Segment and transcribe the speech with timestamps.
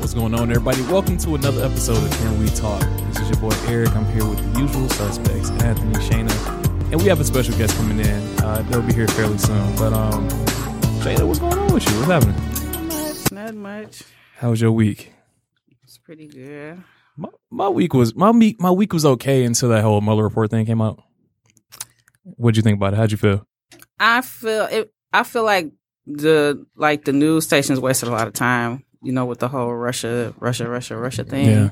[0.00, 0.80] What's going on, everybody?
[0.84, 2.80] Welcome to another episode of Can We Talk.
[3.08, 3.94] This is your boy Eric.
[3.94, 6.32] I'm here with the usual suspects, Anthony, Shayna,
[6.90, 8.40] and we have a special guest coming in.
[8.40, 9.76] Uh, they'll be here fairly soon.
[9.76, 10.26] But um,
[11.00, 11.96] Shayna, what's going on with you?
[11.96, 12.36] What's happening?
[12.72, 14.02] Not Much, not much.
[14.36, 15.14] How was your week?
[15.82, 16.84] It's pretty good.
[17.16, 18.60] My, my week was my week.
[18.60, 21.02] My week was okay until that whole Mueller report thing came out.
[22.22, 22.96] What'd you think about it?
[22.98, 23.46] How'd you feel?
[23.98, 24.92] I feel it.
[25.10, 25.72] I feel like
[26.04, 28.84] the like the news stations wasted a lot of time.
[29.02, 31.48] You know, with the whole Russia, Russia, Russia, Russia thing.
[31.48, 31.70] Yeah.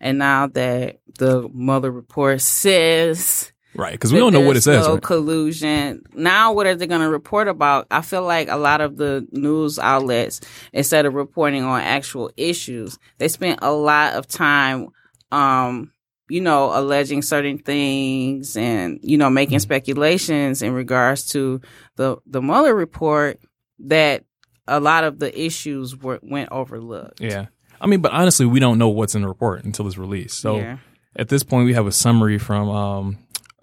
[0.00, 4.86] And now that the Mueller report says Right, because we don't know what it says.
[4.86, 5.02] no right?
[5.02, 6.02] collusion.
[6.12, 7.86] Now, what are they going to report about?
[7.92, 10.40] I feel like a lot of the news outlets,
[10.72, 14.88] instead of reporting on actual issues, they spent a lot of time,
[15.30, 15.92] um,
[16.28, 19.34] you know, alleging certain things and you know Mm-hmm.
[19.34, 21.60] making speculations in regards to
[21.96, 23.38] the the Mueller report
[23.78, 24.24] that
[24.66, 27.20] a lot of the issues were went overlooked.
[27.20, 27.46] Yeah,
[27.80, 30.40] I mean, but honestly, we don't know what's in the report until it's released.
[30.40, 30.78] So Yeah.
[31.16, 33.18] at this point, we have a summary from um,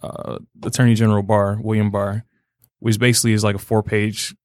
[0.06, 2.24] uh, Attorney General Barr, William Barr,
[2.80, 4.36] which basically is like a four page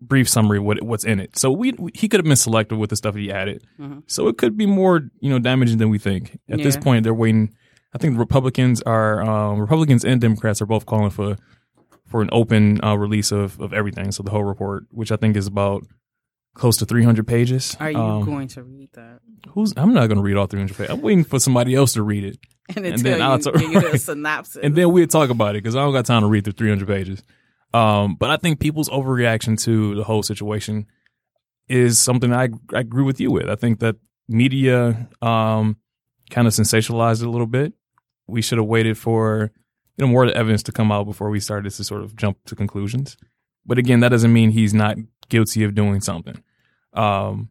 [0.00, 1.38] brief summary of what what's in it.
[1.38, 3.64] So we, we- he could have been selective with the stuff that he added.
[3.80, 4.02] Mhm.
[4.06, 6.38] So it could be more you know damaging than we think.
[6.48, 7.54] At this point, they're waiting.
[7.94, 11.36] I think Republicans are um, Republicans and Democrats are both calling for
[12.06, 14.12] for an open uh, release of of everything.
[14.12, 15.84] So the whole report, which I think is about
[16.54, 17.76] close to 300 pages.
[17.80, 19.20] Are you Um, going to read that?
[19.50, 19.72] Who's?
[19.76, 20.90] I'm not going to read all 300 pages.
[20.90, 22.38] I'm waiting for somebody else to read it,
[22.74, 24.00] And, and then tell I'll talk- you right.
[24.00, 24.62] synopsis.
[24.62, 26.86] and then we'll talk about it because I don't got time to read through 300
[26.88, 27.22] pages.
[27.72, 30.86] Um, but I think people's overreaction to the whole situation
[31.68, 33.48] is something I I agree with you with.
[33.50, 33.96] I think that
[34.28, 35.76] media um
[36.30, 37.72] kind of sensationalized it a little bit.
[38.26, 39.50] We should have waited for
[39.96, 42.14] you know more of the evidence to come out before we started to sort of
[42.16, 43.16] jump to conclusions.
[43.66, 44.96] But again, that doesn't mean he's not
[45.28, 46.42] guilty of doing something.
[46.92, 47.50] Um,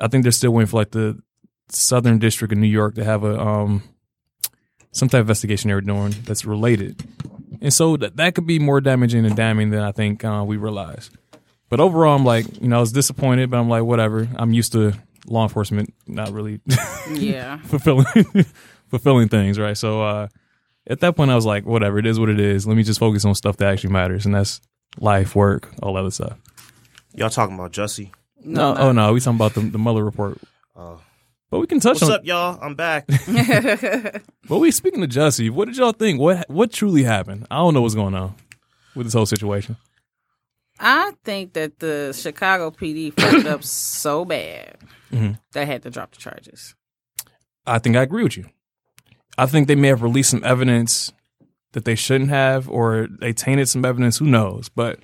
[0.00, 1.20] I think they're still waiting for like the
[1.68, 3.82] Southern District of New York to have a um
[4.92, 7.02] some type of investigation they're doing that's related,
[7.60, 10.56] and so that that could be more damaging and damning than I think uh, we
[10.56, 11.10] realize.
[11.68, 14.28] But overall, I'm like, you know, I was disappointed, but I'm like, whatever.
[14.34, 14.92] I'm used to
[15.26, 16.60] law enforcement not really
[17.12, 17.58] yeah.
[17.64, 18.04] fulfilling
[18.88, 19.76] fulfilling things, right?
[19.76, 20.28] So uh,
[20.86, 22.66] at that point, I was like, whatever, it is what it is.
[22.66, 24.60] Let me just focus on stuff that actually matters, and that's
[24.98, 26.38] life, work, all that other stuff.
[27.14, 28.10] Y'all talking about Jussie?
[28.44, 28.80] No, no.
[28.80, 30.38] oh no, we talking about the, the Mueller report.
[30.76, 30.96] Uh,
[31.50, 32.12] But we can touch what's on.
[32.12, 32.58] up, y'all?
[32.62, 33.06] I'm back.
[34.48, 36.18] But we speaking to Jussie, what did y'all think?
[36.20, 37.46] What what truly happened?
[37.50, 38.34] I don't know what's going on
[38.96, 39.76] with this whole situation.
[40.78, 43.62] I think that the Chicago PD fucked up
[44.02, 44.76] so bad
[45.12, 45.38] Mhm.
[45.52, 46.74] they had to drop the charges.
[47.66, 48.46] I think I agree with you.
[49.36, 51.12] I think they may have released some evidence
[51.72, 54.18] that they shouldn't have, or they tainted some evidence.
[54.18, 54.68] Who knows?
[54.68, 54.98] But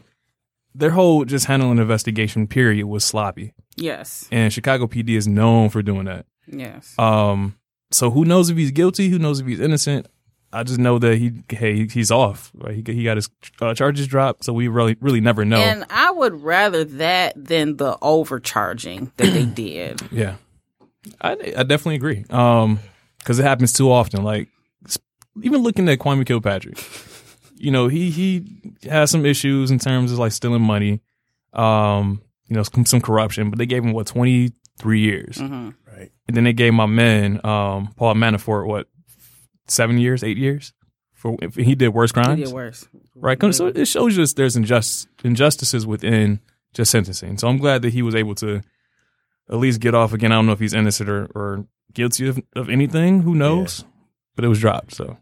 [0.78, 4.28] their whole just handling investigation period was sloppy, Yes.
[4.30, 6.26] and Chicago PD is known for doing that.
[6.46, 6.94] Yes.
[6.98, 7.56] Um,
[7.90, 9.08] so who knows if he's guilty?
[9.08, 10.06] Who knows if he's innocent?
[10.52, 12.52] I just know that he hey he's off.
[12.54, 12.86] Right?
[12.86, 13.28] He he got his
[13.60, 15.58] uh, charges dropped, so we really really never know.
[15.58, 20.00] And I would rather that than the overcharging that they did.
[20.12, 20.36] Yeah,
[21.20, 22.24] I I definitely agree.
[22.30, 22.78] Um,
[23.18, 24.22] because it happens too often.
[24.22, 24.48] Like
[25.42, 26.78] even looking at Kwame Kilpatrick,
[27.56, 31.00] you know he he has some issues in terms of like stealing money,
[31.52, 33.50] um, you know some, some corruption.
[33.50, 36.10] But they gave him what twenty three years, hmm right.
[36.28, 38.88] and then they gave my man um Paul Manafort what
[39.68, 40.72] seven years, eight years
[41.14, 42.44] for if he did worse He crimes.
[42.44, 42.86] did worse.
[43.14, 43.40] Right.
[43.54, 46.40] So it shows you there's injust, injustices within
[46.74, 47.38] just sentencing.
[47.38, 48.60] So I'm glad that he was able to
[49.50, 50.30] at least get off again.
[50.30, 53.22] I don't know if he's innocent or, or guilty of, of anything.
[53.22, 53.84] Who knows?
[54.34, 54.94] But it was dropped.
[54.94, 55.16] So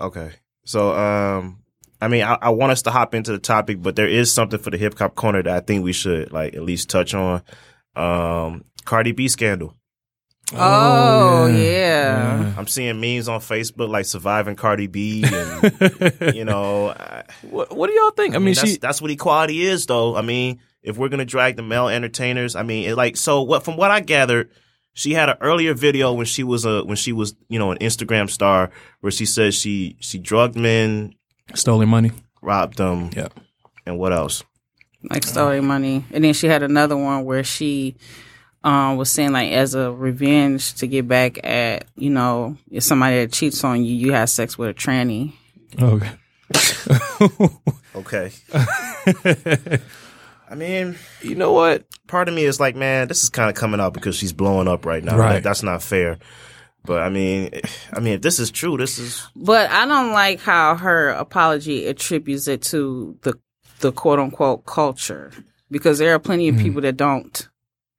[0.00, 0.32] Okay.
[0.64, 1.58] So, um,
[2.00, 4.58] I mean, I, I want us to hop into the topic, but there is something
[4.58, 7.42] for the hip hop corner that I think we should like at least touch on.
[7.96, 9.74] Um, Cardi B scandal.
[10.52, 12.52] Oh, yeah.
[12.56, 15.24] I'm seeing memes on Facebook like surviving Cardi B,
[16.20, 18.34] and you know, I, what, what do y'all think?
[18.34, 18.76] I I mean, mean, that's, she.
[18.76, 20.14] that's what equality is, though.
[20.16, 23.64] I mean, if we're gonna drag the male entertainers, I mean, it, like, so what?
[23.64, 24.50] From what I gathered,
[24.92, 27.78] she had an earlier video when she was a when she was you know an
[27.78, 28.70] Instagram star
[29.00, 31.14] where she says she she drugged men,
[31.54, 32.12] Stolen money.
[32.42, 33.28] robbed them, Yeah.
[33.86, 34.42] and what else?
[35.10, 36.04] Like stolen money.
[36.12, 37.96] And then she had another one where she
[38.64, 43.16] um, was saying like as a revenge to get back at, you know, if somebody
[43.20, 45.32] that cheats on you, you have sex with a tranny.
[45.80, 46.10] Okay.
[47.96, 48.32] Okay.
[50.50, 51.84] I mean, You know what?
[52.06, 54.68] part of me is like, man, this is kind of coming out because she's blowing
[54.68, 55.16] up right now.
[55.16, 55.34] Right.
[55.34, 56.18] Like, that's not fair.
[56.84, 57.50] But I mean,
[57.92, 61.86] I mean, if this is true, this is But I don't like how her apology
[61.86, 63.34] attributes it to the
[63.80, 65.30] the quote unquote culture
[65.70, 67.48] because there are plenty of people that don't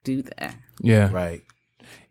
[0.03, 0.55] do that.
[0.81, 1.11] Yeah.
[1.11, 1.41] right.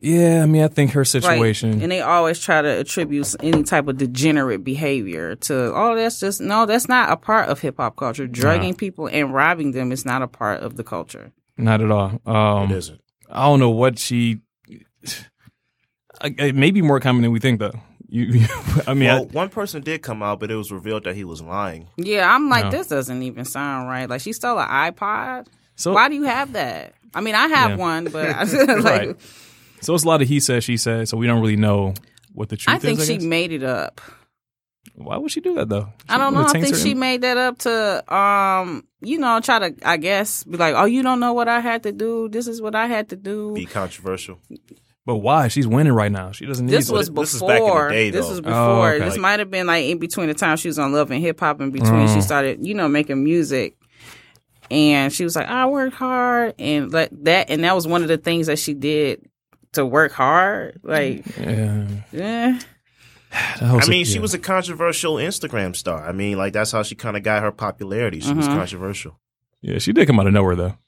[0.01, 0.43] Yeah.
[0.43, 1.07] I mean, I think her Right.
[1.07, 1.81] situation.
[1.81, 6.41] And they always try to attribute any type of degenerate behavior to, oh, that's just,
[6.41, 8.27] no, that's not a part of hip hop culture.
[8.27, 11.33] Drugging people and robbing them is not a part of the culture.
[11.57, 12.21] Not at all.
[12.27, 13.01] Um, it isn't.
[13.31, 14.41] I don't know what she.
[16.21, 17.73] I- It may be more common than we think, though.
[18.09, 18.47] You, you
[18.87, 21.43] I mean, I- one person did come out, but it was revealed that he was
[21.43, 21.89] lying.
[21.97, 22.71] Yeah, I'm like, No.
[22.73, 24.09] this doesn't even sound right.
[24.09, 25.47] Like, she stole an iPod.
[25.77, 26.95] so Why do you have that?
[27.15, 27.77] I mean, I have Yeah.
[27.77, 29.17] one, but I, like, Right.
[29.81, 31.09] so it's a lot of he said, she said.
[31.09, 31.95] So we don't really know
[32.33, 33.07] what the truth I think is.
[33.07, 33.23] she guess.
[33.25, 34.01] made it up.
[34.97, 35.89] Why would she do that though?
[36.09, 36.45] I don't know.
[36.45, 40.45] I think she im- made that up to, um, you know, try to, I guess,
[40.45, 42.29] be like, oh, you don't know what I had to do.
[42.29, 43.53] This is what I had to do.
[43.55, 44.39] Be controversial.
[45.07, 45.49] But why?
[45.49, 46.33] She's winning right now.
[46.33, 46.73] She doesn't need.
[46.73, 46.93] This to.
[46.95, 47.51] was this before.
[47.51, 48.31] is back in the day, this though.
[48.31, 48.93] was Oh, before.
[48.95, 49.05] okay.
[49.05, 51.39] This might have been like in between the time she was on Love and Hip
[51.41, 52.15] Hop, and between Oh.
[52.15, 53.77] she started, you know, making music.
[54.71, 58.09] And she was like, "I work hard," and like that, and that was one of
[58.09, 59.21] the things that she did
[59.73, 60.81] to work hard.
[60.83, 62.59] Like, Yeah.
[63.31, 64.21] That whole I sit- mean, she yeah.
[64.21, 66.09] was a controversial Instagram star.
[66.09, 68.21] I mean, like that's how she kind of got her popularity.
[68.21, 68.55] She was Mhm.
[68.57, 69.19] controversial.
[69.61, 70.79] Yeah, she did come out of nowhere though.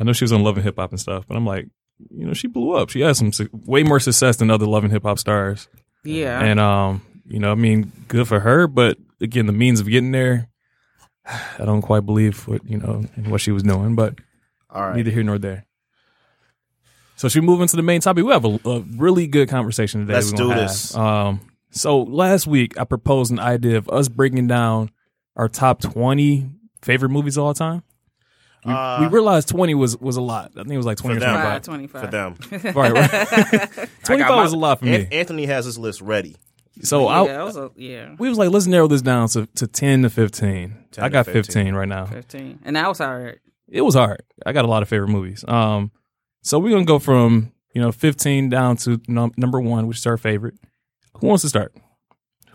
[0.00, 1.68] I know she was on Love and Hip Hop and stuff, but I'm like,
[2.10, 2.90] you know, she blew up.
[2.90, 5.68] She has some su- way more success than other Love and Hip Hop stars.
[6.04, 6.40] yeah.
[6.40, 10.12] And um, you know, I mean, good for her, but again, the means of getting
[10.12, 10.48] there,
[11.24, 14.14] I don't quite believe what you know and what she was doing, but
[14.70, 14.96] All right.
[14.96, 15.66] neither here nor there.
[17.16, 18.24] So should we move into the main topic?
[18.24, 20.14] We have a, a really good conversation today.
[20.14, 20.58] Let's we're do have.
[20.58, 20.94] this.
[20.94, 21.40] Um,
[21.70, 24.90] so last week I proposed an idea of us breaking down
[25.34, 26.48] our top twenty
[26.82, 27.82] favorite movies of all time.
[28.66, 30.52] We, Uh, we realized twenty was was a lot.
[30.56, 31.60] I think it was like twenty or them.
[31.62, 32.36] twenty Five, five.
[32.38, 32.74] for them.
[32.74, 33.10] Right, right.
[33.12, 35.08] I twenty got five my- was a lot for An- me.
[35.12, 36.36] Anthony has his list ready.
[36.82, 39.46] So yeah, I, that was a, yeah, we was like, let's narrow this down to,
[39.46, 40.76] to ten to fifteen.
[40.92, 41.42] 10 I got 15.
[41.42, 42.04] fifteen right now.
[42.06, 42.58] 15.
[42.64, 43.40] And that was hard.
[43.68, 44.22] it was hard.
[44.44, 45.42] I got a lot of favorite movies.
[45.48, 45.90] Um,
[46.42, 50.06] so we're gonna go from you know 15 down to num- number one, which is
[50.06, 50.54] our favorite.
[51.20, 51.72] Who wants to start?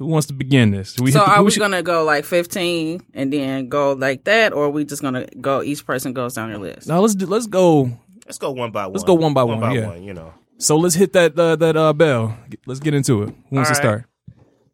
[0.01, 0.93] Who wants to begin this?
[0.95, 3.93] Do we So hit the- are we should- gonna go like fifteen and then go
[3.93, 5.61] like that, or are we just gonna go?
[5.61, 6.87] Each person goes down their list.
[6.87, 7.91] No, let's do, let's go.
[8.25, 8.93] Let's go one by one.
[8.93, 9.95] Let's go one by one, one by yeah.
[9.95, 10.33] you know.
[10.57, 12.35] So let's hit that uh, that uh, bell.
[12.65, 13.29] Let's get into it.
[13.49, 14.01] Who wants All to right.
[14.01, 14.05] start?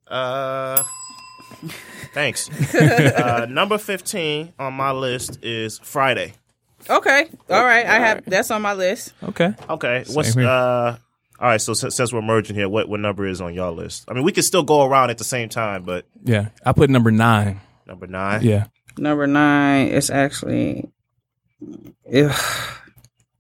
[0.08, 0.84] Uh,
[2.14, 2.50] thanks.
[2.76, 6.34] uh, number fifteen on my list is Friday.
[6.90, 7.86] Okay, all right.
[7.86, 9.12] I have that's on my list.
[9.24, 9.54] Okay.
[9.70, 10.48] Okay, what's here.
[10.48, 10.98] uh?
[11.40, 14.06] All right, so since, since we're merging here, what what number is on y'all list?
[14.10, 16.90] I mean, we could still go around at the same time, but Yeah, I put
[16.90, 17.62] number nine.
[17.86, 18.42] number nine.
[18.44, 18.66] Yeah.
[18.98, 20.90] Number nine is actually
[22.12, 22.42] ugh,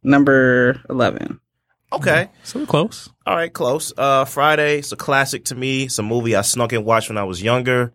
[0.03, 1.39] number eleven.
[1.91, 2.29] Okay.
[2.43, 3.09] So we're close.
[3.25, 3.93] All right, close.
[3.97, 5.83] Uh, Friday, it's a classic to me.
[5.83, 7.93] It's a movie I snuck and watched when I was younger.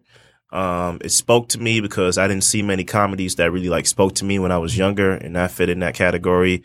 [0.51, 4.15] Um, it spoke to me because I didn't see many comedies that really like spoke
[4.17, 6.63] to me when I was younger, and that fit in that category.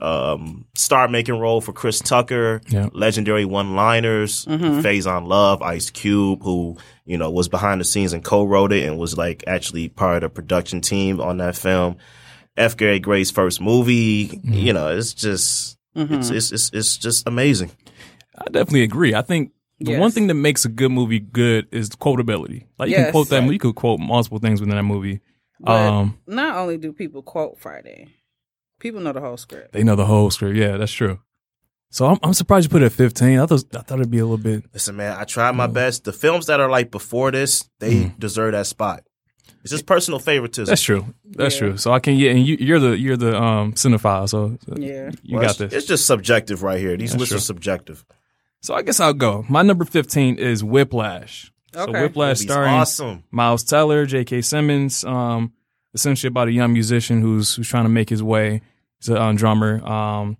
[0.00, 2.88] Um, star making role for Chris Tucker, Yeah.
[2.92, 8.24] legendary one liners, Faizon Love, Ice Cube, who you know was behind the scenes and
[8.24, 11.96] co-wrote it and was like actually part of the production team on that film.
[12.56, 12.76] F.
[12.76, 17.70] Gary Gray's first movie, you know, it's just it's, it's it's it's just amazing.
[18.38, 19.14] I definitely agree.
[19.14, 20.00] I think the Yes.
[20.00, 22.64] one thing that makes a good movie good is quotability.
[22.78, 23.40] Like you can quote that.
[23.40, 23.52] Right.
[23.52, 25.20] You could quote multiple things within that movie.
[25.58, 28.08] But um, not only do people quote Friday,
[28.80, 29.72] people know the whole script.
[29.72, 30.56] they know the whole script.
[30.56, 31.20] Yeah, that's true.
[31.92, 33.38] So I'm, I'm surprised you put it at 15.
[33.38, 34.64] I thought I thought it'd be a little bit.
[34.72, 36.04] Listen, man, I tried my best.
[36.04, 39.02] The films that are like before this, they deserve that spot.
[39.62, 40.70] It's just personal favoritism.
[40.70, 41.12] That's true.
[41.24, 41.58] That's Yeah.
[41.58, 41.76] true.
[41.76, 44.28] So I can yeah, and you, you're the you're the um cinephile.
[44.28, 45.10] So, so Yeah.
[45.22, 45.72] you Well, got it's, this.
[45.74, 46.96] It's just subjective right here.
[46.96, 47.38] These That's lists true.
[47.38, 48.04] are subjective.
[48.62, 49.44] So I guess I'll go.
[49.48, 51.52] My number 15 is Whiplash.
[51.74, 52.02] So Okay.
[52.02, 53.24] Whiplash Movie's starring awesome.
[53.30, 54.42] Miles Teller, J.K.
[54.42, 55.52] Simmons, um,
[55.94, 58.62] essentially about a young musician who's who's trying to make his way.
[58.98, 59.84] He's a um, drummer.
[59.86, 60.36] Um,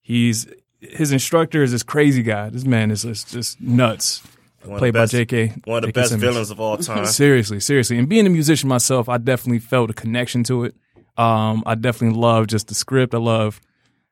[0.00, 0.46] he's
[0.80, 2.50] his instructor is this crazy guy.
[2.50, 4.22] This man is just, just nuts.
[4.64, 5.54] One Played the by J.K.
[5.64, 6.22] One of the best Simmons.
[6.22, 7.06] villains of all time.
[7.06, 7.98] Seriously, seriously.
[7.98, 10.74] And being a musician myself, I definitely felt a connection to it.
[11.16, 13.14] Um, I definitely love just the script.
[13.14, 13.60] I love,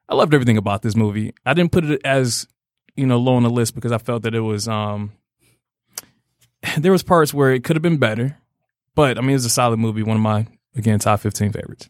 [0.08, 1.34] I loved everything about this movie.
[1.44, 2.46] I didn't put it as,
[2.96, 5.12] you know, low on the list because I felt that it was, um,
[6.78, 8.38] there was parts where it could have been better,
[8.94, 10.02] but I mean, it was a solid movie.
[10.02, 11.88] One of my, again, top 15 favorites.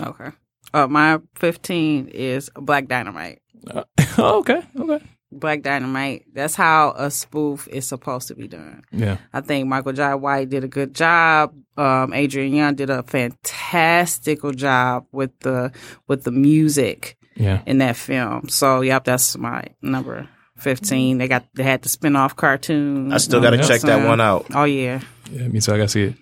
[0.00, 0.30] Okay.
[0.72, 3.40] Uh, my fifteen is Black Dynamite.
[3.68, 3.82] Uh,
[4.18, 4.62] okay.
[4.78, 5.04] Okay.
[5.32, 6.26] Black Dynamite.
[6.32, 8.82] That's how a spoof is supposed to be done.
[8.92, 9.16] Yeah.
[9.32, 11.54] I think Michael Jai White did a good job.
[11.76, 15.72] Um, Adrian Younge did a fantastical job with the
[16.06, 17.62] with the music Yeah.
[17.66, 18.48] in that film.
[18.48, 21.18] So yep, that's my number fifteen.
[21.18, 23.12] They got they had the spin off cartoon.
[23.12, 25.00] I still got to check that one out, Oh yeah.
[25.32, 25.48] Yeah.
[25.48, 25.72] Me too.
[25.72, 26.14] I gotta see it.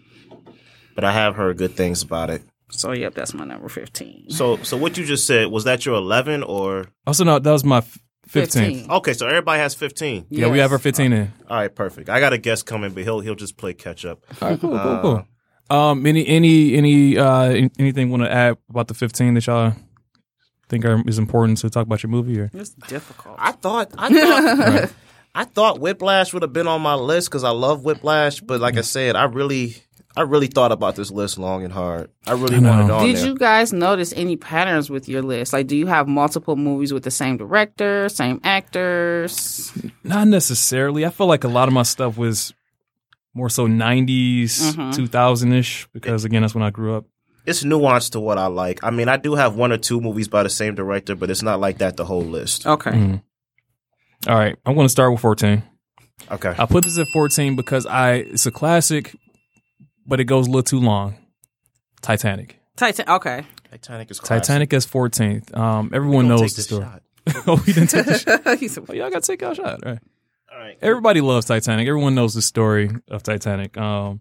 [0.99, 2.43] But I have heard good things about it.
[2.73, 4.31] So yep, that's my number fifteen.
[4.31, 7.63] So, so what you just said was that your eleven or Also, no, that was
[7.65, 7.83] my
[8.27, 8.89] fifteen.
[8.89, 8.91] 15th.
[8.97, 9.13] okay?
[9.13, 10.27] So everybody has fifteen.
[10.29, 11.33] Yeah, we have our 15 in.
[11.49, 12.09] All right, perfect.
[12.09, 14.25] I got a guest coming, but he'll he'll just play catch up.
[14.43, 15.01] All right, cool, cool,
[15.71, 15.77] cool.
[15.79, 19.75] Um, any, any, any, uh, anything want to add about the 15 that y'all
[20.69, 22.51] think are, is important to talk about your movie or?
[22.55, 23.37] It's difficult.
[23.39, 24.91] I thought I thought
[25.35, 28.77] I thought Whiplash would have been on my list because I love Whiplash, but like
[28.77, 29.77] I said, I really
[30.19, 32.11] I really thought about this list long and hard.
[32.27, 33.27] I really I wanted it on Did there.
[33.27, 35.53] you guys notice any patterns with your list?
[35.53, 39.73] Like, do you have multiple movies with the same director, same actors?
[40.03, 41.07] Not necessarily.
[41.07, 42.53] I feel like a lot of my stuff was
[43.33, 47.05] more so 90s, 2000 ish, because again, that's when I grew up.
[47.47, 48.83] It's nuanced to what I like.
[48.83, 51.45] I mean, I do have one or two movies by the same director, but it's
[51.45, 52.67] not like that the whole list.
[52.67, 52.91] Okay.
[52.91, 53.23] Mm.
[54.27, 55.63] All right, I'm going to start with 14.
[56.33, 56.55] Okay.
[56.59, 59.15] I put this at 14 because I it's a classic,
[60.09, 61.15] but it goes a little too long.
[62.03, 62.59] Titanic.
[62.77, 63.09] Titan.
[63.09, 63.45] Okay.
[63.71, 64.43] Titanic is classic.
[64.45, 65.57] Titanic as 14th.
[65.57, 66.85] Um, everyone Don't knows take the this story.
[66.85, 67.03] shot.
[67.47, 68.59] oh, he didn't take the shot.
[68.59, 69.81] He's a- Oh, y'all got to take our shot.
[69.85, 69.99] Right.
[70.53, 70.79] All right.
[70.81, 71.87] Everybody loves Titanic.
[71.87, 73.77] Everyone knows the story of Titanic.
[73.77, 74.21] Um,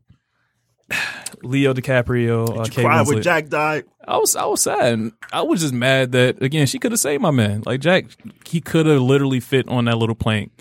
[1.44, 3.13] Leo DiCaprio, uh, You Kate cried Winslet.
[3.13, 3.86] when Jack died.
[4.08, 5.12] I was I was sad.
[5.34, 7.63] I was just mad that again she could have saved my man.
[7.65, 8.06] Like Jack,
[8.46, 10.51] he could have literally fit on that little plank,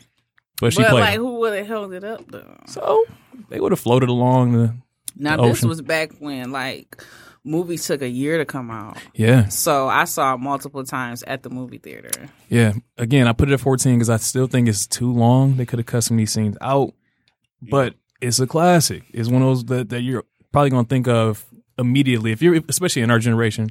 [0.61, 1.01] but she but played.
[1.01, 1.21] like, him.
[1.23, 2.57] who would have held it up though?
[2.67, 3.05] So
[3.49, 4.75] they would have floated along the
[5.17, 7.03] Now this was back when like
[7.45, 8.99] movies took a year to come out.
[9.15, 12.29] yeah So I saw it multiple times at the movie theater.
[12.49, 12.75] yeah.
[12.99, 15.57] Again, I put it at fourteen because I still think it's too long.
[15.57, 16.93] They could have cut some of these scenes out,
[17.63, 19.05] but it's a classic.
[19.13, 21.45] It's one of those that, that you're probably gonna think of
[21.79, 23.71] immediately if you're especially in our generation.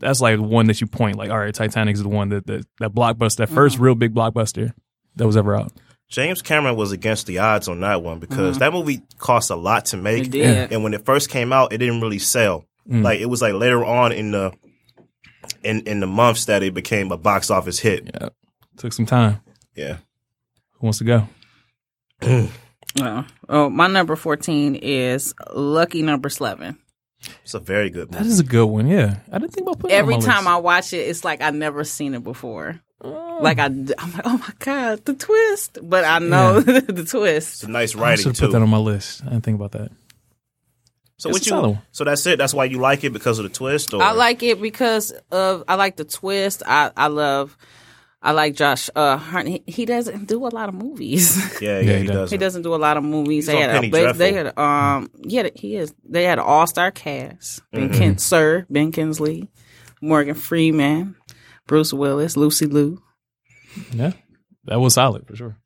[0.00, 2.64] That's like one that you point like, all right, Titanic is the one that that,
[2.78, 3.82] that blockbuster, that 1st mm-hmm.
[3.82, 4.72] real big blockbuster
[5.16, 5.72] that was ever out.
[6.08, 9.86] James Cameron was against the odds on that one because that movie cost a lot
[9.86, 10.24] to make.
[10.26, 10.72] It did.
[10.72, 12.64] And when it first came out, it didn't really sell.
[12.88, 13.02] Mm.
[13.02, 14.52] Like it was like later on in the
[15.62, 18.10] in in the months that it became a box office hit.
[18.14, 18.30] Yeah,
[18.78, 19.40] took some time.
[19.76, 19.98] Yeah.
[20.78, 21.28] Who wants to go?
[23.00, 26.78] Oh, oh my number fourteen is Lucky Number Slevin.
[27.44, 28.30] It's a very good That movie.
[28.32, 28.88] is a good one.
[28.88, 30.48] Yeah, I didn't think about putting it Every on my time list.
[30.48, 32.80] I watch it, it's like I've never seen it before.
[33.00, 33.38] Oh.
[33.40, 35.78] Like I, I'm like, oh my god, the twist!
[35.82, 37.54] But I know the twist.
[37.54, 39.22] It's a nice I writing should put that on my list.
[39.24, 39.90] I didn't think about that.
[41.18, 41.82] so it's what you one.
[41.92, 42.38] So that's it.
[42.38, 45.62] That's why you like it because of the twist or I like it because of
[45.68, 46.62] I like the twist.
[46.66, 47.56] I I love.
[48.20, 48.90] I like Josh.
[48.96, 49.46] Uh, Hart.
[49.46, 51.36] He, he doesn't do a lot of movies.
[51.62, 52.16] Yeah, yeah, Yeah, he he does.
[52.16, 52.30] does.
[52.32, 53.46] he doesn't do a lot of movies.
[53.46, 54.62] He's they on had Penny a, they, they Dreadful.
[54.64, 55.94] had um yeah he is.
[56.04, 57.62] They had an all star cast.
[57.70, 57.98] Ben Mm-hmm.
[57.98, 59.48] Kin, Sir Ben Kingsley,
[60.02, 61.14] Morgan Freeman,
[61.68, 63.00] Bruce Willis, Lucy Liu.
[63.92, 64.12] Yeah,
[64.64, 65.56] that was solid for sure.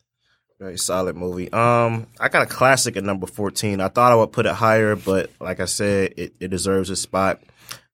[0.61, 1.51] Very solid movie.
[1.53, 3.81] Um, I got a classic at number fourteen.
[3.81, 6.97] I thought I would put it higher, but like I said, it, it deserves a
[6.97, 7.41] spot.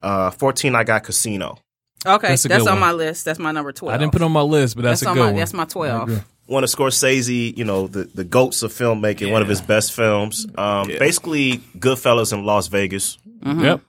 [0.01, 0.75] Uh, fourteen.
[0.75, 1.57] I got Casino.
[2.05, 2.79] Okay, That's that's, on one.
[2.79, 3.25] my list.
[3.25, 3.93] That's my number twelve.
[3.93, 5.35] I didn't put it on my list, but that's, That's a on good my- one.
[5.35, 5.99] that's my 12.
[5.99, 6.23] I agree.
[6.45, 9.31] One of Scorsese, you know, the the goats of filmmaking.
[9.31, 10.47] One of his best films.
[10.57, 13.17] Um, basically Goodfellas in Las Vegas.
[13.43, 13.63] Mm-hmm.
[13.63, 13.81] Yep.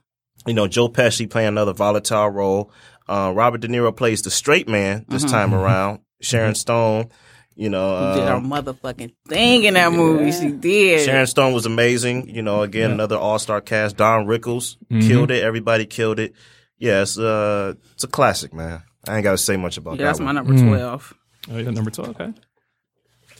[0.47, 2.71] You know, Joe Pesci playing another volatile role.
[3.11, 5.31] Uh, Robert De Niro plays the straight man this Mm-hmm.
[5.33, 5.99] time around.
[6.21, 7.09] Sharon Stone.
[7.55, 10.31] You know, did uh, her motherfucking thing in that movie.
[10.31, 11.05] She did.
[11.05, 12.29] Sharon Stone was amazing.
[12.33, 13.97] You know, again, another all star cast.
[13.97, 15.07] Don Rickles Mm-hmm.
[15.07, 15.43] killed it.
[15.43, 16.33] Everybody killed it.
[16.77, 18.81] Yeah, it's, uh, it's a classic, man.
[19.07, 19.99] I ain't got to say much about that.
[19.99, 20.67] yeah, that that's my number Mm.
[20.69, 21.13] twelve.
[21.51, 22.09] Oh, yeah, number twelve.
[22.11, 22.31] Okay.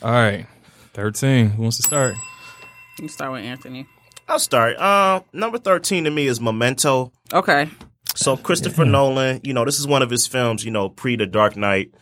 [0.02, 0.46] All right,
[0.92, 1.50] thirteen.
[1.50, 2.14] Who wants to start?
[3.00, 3.86] You start with Anthony.
[4.28, 4.76] I'll start.
[4.76, 7.12] Uh, number 13 to me is Memento.
[7.32, 7.68] Okay.
[8.14, 11.26] So Christopher Nolan, you know, this is one of his films, you know, pre The
[11.26, 11.92] Dark Knight,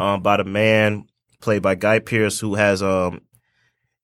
[0.00, 1.04] um, by the man
[1.40, 3.20] played by Guy Pearce, who has um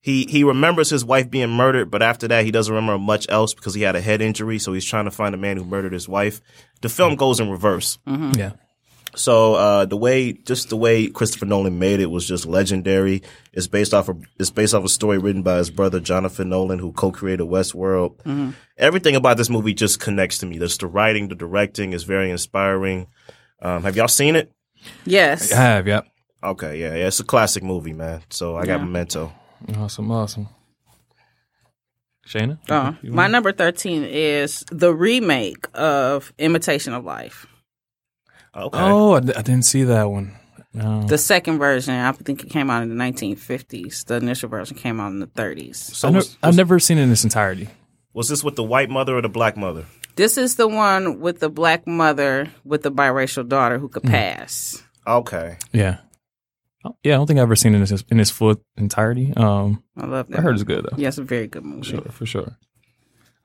[0.01, 3.53] he he remembers his wife being murdered, but after that he doesn't remember much else
[3.55, 5.93] because he had a head injury, so he's trying to find the man who murdered
[5.93, 6.41] his wife.
[6.83, 7.99] The film goes in reverse.
[8.07, 8.53] Yeah.
[9.17, 13.23] So uh, the way, just the way Christopher Nolan made it was just legendary.
[13.53, 16.79] It's based off of it's based off a story written by his brother Jonathan Nolan,
[16.79, 18.55] who co-created Westworld.
[18.77, 20.59] Everything about this movie just connects to me.
[20.59, 23.07] Just the writing, the directing is very inspiring.
[23.63, 24.53] Um, have y'all seen it?
[25.07, 25.51] Yes.
[25.51, 25.87] I have.
[25.89, 26.07] Yep.
[26.45, 28.23] Okay, yeah, yeah, it's a classic movie, man.
[28.29, 28.85] So I got Yeah.
[28.85, 29.33] Memento.
[29.79, 30.11] Awesome.
[30.13, 30.49] Awesome.
[32.29, 32.59] Shayna.
[32.69, 37.47] Uh, my number 13 is the remake of Imitation of Life.
[38.57, 40.33] Okay, Oh, I, d- I didn't see that one.
[40.73, 41.03] No.
[41.05, 44.05] The second version, I think it came out in the 1950s.
[44.07, 45.77] The initial version came out in the 30s.
[45.77, 47.69] So I ne- was, I've never seen it in its entirety.
[48.13, 49.85] was this with the white mother or the black mother?
[50.17, 54.11] This is the one with the black mother with the biracial daughter who could Mm.
[54.11, 54.83] pass.
[55.07, 55.57] Okay.
[55.73, 55.99] Yeah.
[56.85, 59.33] Oh, Yeah, I don't think I've ever seen it in its, in its full entirety.
[59.37, 60.39] Um, I love that.
[60.39, 60.97] I heard it's good though.
[60.97, 61.83] Yeah, it's a very good movie.
[61.91, 62.57] Sure, for sure.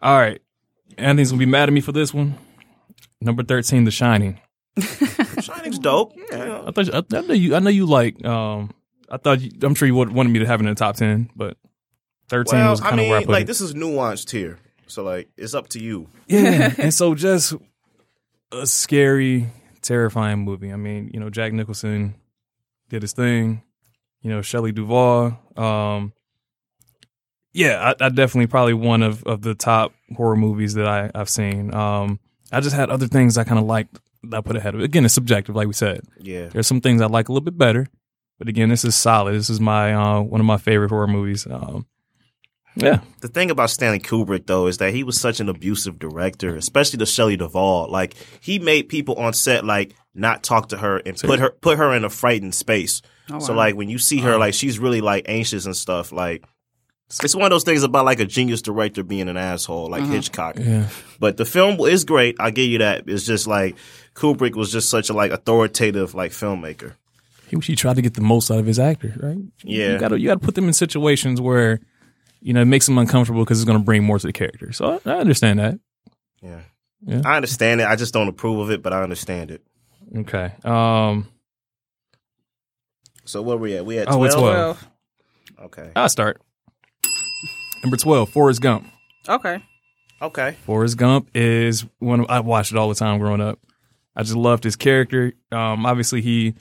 [0.01, 0.41] All right.
[0.97, 2.35] Anthony's gonna be mad at me for this one.
[3.21, 4.39] Number thirteen, The Shining.
[5.41, 6.13] Shining's dope.
[6.31, 6.63] Yeah.
[6.65, 7.55] I thought you, I, I know you.
[7.55, 8.23] I know you like.
[8.25, 8.71] Um,
[9.09, 10.95] I thought you, I'm sure you would, wanted me to have it in the top
[10.95, 11.57] ten, but
[12.29, 13.47] thirteen Well, was I kind of mean, where I put like it.
[13.47, 16.07] this is nuanced here, so like it's up to you.
[16.27, 17.53] Yeah, and so just
[18.51, 19.47] a scary,
[19.81, 20.71] terrifying movie.
[20.71, 22.15] I mean, you know, Jack Nicholson
[22.89, 23.63] did his thing.
[24.21, 25.37] You know, Shelley Duvall.
[25.57, 26.13] Um,
[27.53, 31.29] yeah, I, I definitely probably one of, of the top horror movies that I, I've
[31.29, 31.73] seen.
[31.73, 32.19] Um,
[32.51, 34.01] I just had other things I kind of liked that
[34.33, 34.83] I put ahead of it.
[34.85, 36.01] Again, it's subjective, like we said.
[36.19, 36.47] Yeah.
[36.47, 37.87] There's some things I like a little bit better,
[38.37, 39.33] but again, this is solid.
[39.35, 41.47] This is my uh, one of my favorite horror movies.
[41.49, 41.85] Um,
[42.75, 46.55] yeah, The thing about Stanley Kubrick though is that he was such an abusive director,
[46.55, 47.89] especially to Shelley Duvall.
[47.91, 51.77] Like he made people on set like not talk to her and put her put
[51.77, 53.01] her in a frightened space.
[53.29, 56.13] Oh, So like when you see her, like she's really like anxious and stuff.
[56.13, 56.45] Like
[57.21, 60.57] it's one of those things about like a genius director being an asshole, like Hitchcock.
[60.57, 60.87] yeah.
[61.19, 62.37] But the film is great.
[62.39, 63.03] I give you that.
[63.07, 63.75] It's just like
[64.15, 66.93] Kubrick was just such a like authoritative like filmmaker.
[67.49, 69.37] he, he tried to get the most out of his actors, right?
[69.63, 69.93] Yeah.
[69.93, 71.79] you gotta you gotta put them in situations where
[72.41, 74.71] you know it makes them uncomfortable because it's gonna bring more to the character.
[74.73, 75.79] So I, I understand that.
[76.41, 76.61] Yeah.
[77.05, 77.21] Yeah.
[77.25, 77.87] I understand it.
[77.87, 79.63] I just don't approve of it, but I understand it.
[80.15, 80.53] Okay.
[80.63, 81.27] Um,
[83.25, 83.85] So where we at?
[83.85, 84.25] We at Oh, 12?
[84.25, 84.87] it's 12.
[85.63, 85.91] Okay.
[85.95, 86.41] I'll start.
[87.83, 88.85] Number twelve, Forrest Gump.
[89.27, 89.63] Okay.
[90.21, 90.55] Okay.
[90.65, 93.57] Forrest Gump is one of, I watched it all the time growing up.
[94.15, 95.33] I just loved his character.
[95.51, 96.53] Um, obviously he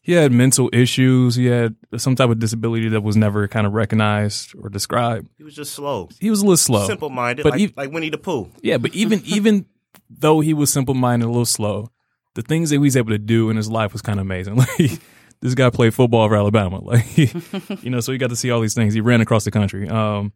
[0.00, 1.36] he had mental issues.
[1.36, 5.28] He had some type of disability that was never kind of recognized or described.
[5.38, 6.08] He was just slow.
[6.20, 6.86] He was a little slow.
[6.86, 8.50] Simple minded, But like, he- like Winnie the Pooh.
[8.62, 9.66] Yeah, but even even
[10.10, 11.90] though he was simple minded, a little slow,
[12.34, 14.56] the things that he was able to do in his life was kind of amazing.
[14.78, 15.00] Like
[15.40, 18.60] this guy played football for Alabama, like you know, so he got to see all
[18.60, 18.94] these things.
[18.94, 20.32] He ran across the country, um,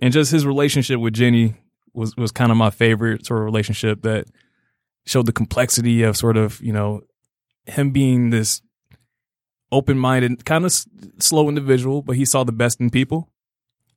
[0.00, 1.54] and just his relationship with Jenny
[1.92, 4.26] was was kind of my favorite sort of relationship that
[5.06, 7.02] showed the complexity of sort of you know
[7.64, 8.60] him being this
[9.72, 10.86] open minded, kind of s-
[11.18, 13.28] slow individual, but he saw the best in people.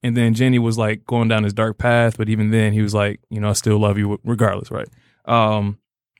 [0.02, 2.94] And then Jenny was like going down his dark path, but even then he was
[2.94, 4.88] like, you know, I still love you regardless, right?
[5.26, 5.78] Um,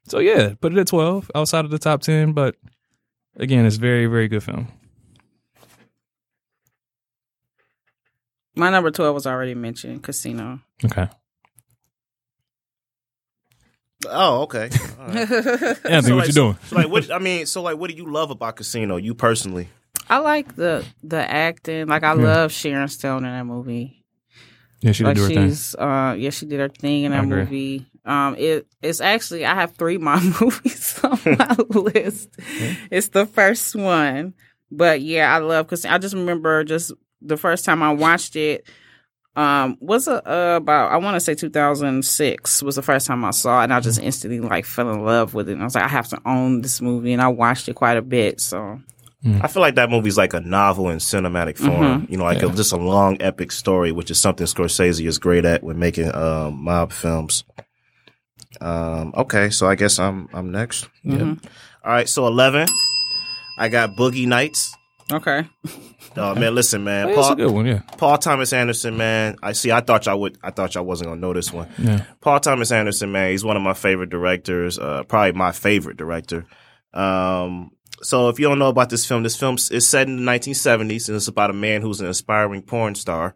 [0.08, 2.56] so yeah, put it at twelve, outside of the top ten, but
[3.38, 4.68] again, it's very, very good film.
[8.56, 10.60] My number 12 was already mentioned Casino.
[10.84, 11.08] Okay,
[14.08, 14.70] Oh, okay.
[15.00, 15.18] All right.
[15.18, 16.58] Anthony, So, what like, you doing?
[16.68, 18.98] So, like, what I mean, so like, what do you love about Casino?
[18.98, 19.70] You personally?
[20.10, 21.88] I like the the acting.
[21.88, 24.04] Like I love Sharon Stone in that movie.
[24.82, 25.50] Yeah, she did like do her thing.
[25.50, 27.86] she's uh yeah, she did her thing in that movie.
[28.06, 32.30] Um it it's actually I have three mom movies on my list.
[32.90, 34.34] It's the first one.
[34.72, 38.66] But yeah, I love cuz I just remember just the first time I watched it
[39.36, 43.32] um was a, uh, about I want to say 2006 was the first time I
[43.32, 45.54] saw it and I just instantly like fell in love with it.
[45.54, 47.98] And I was like I have to own this movie and I watched it quite
[47.98, 48.42] a bit.
[48.42, 48.80] So
[49.42, 52.08] I feel like that movie's like a novel in cinematic form.
[52.10, 55.44] You know, like a, just a long epic story, which is something Scorsese is great
[55.44, 57.44] at when making um, mob films.
[58.62, 60.88] Um, okay, so I guess I'm I'm next.
[61.06, 61.44] mhm.
[61.84, 62.68] All right, so eleven.
[63.58, 64.74] I got Boogie Nights.
[65.12, 65.46] okay.
[66.20, 67.08] Oh man, listen, man.
[67.08, 67.66] Oh, yeah, a Paul, good one.
[67.66, 69.38] Yeah, Paul Thomas Anderson, man.
[69.42, 69.72] I see.
[69.72, 70.38] I thought y'all would.
[70.44, 71.70] I thought y'all wasn't gonna know this one.
[71.78, 72.04] yeah.
[72.22, 74.78] Paul Thomas Anderson, man, he's one of my favorite directors.
[74.78, 76.46] Uh, probably my favorite director.
[76.94, 80.32] Um, so if you don't know about this film, this film is set in the
[80.32, 83.36] 1970s, and it's about a man who's an aspiring porn star.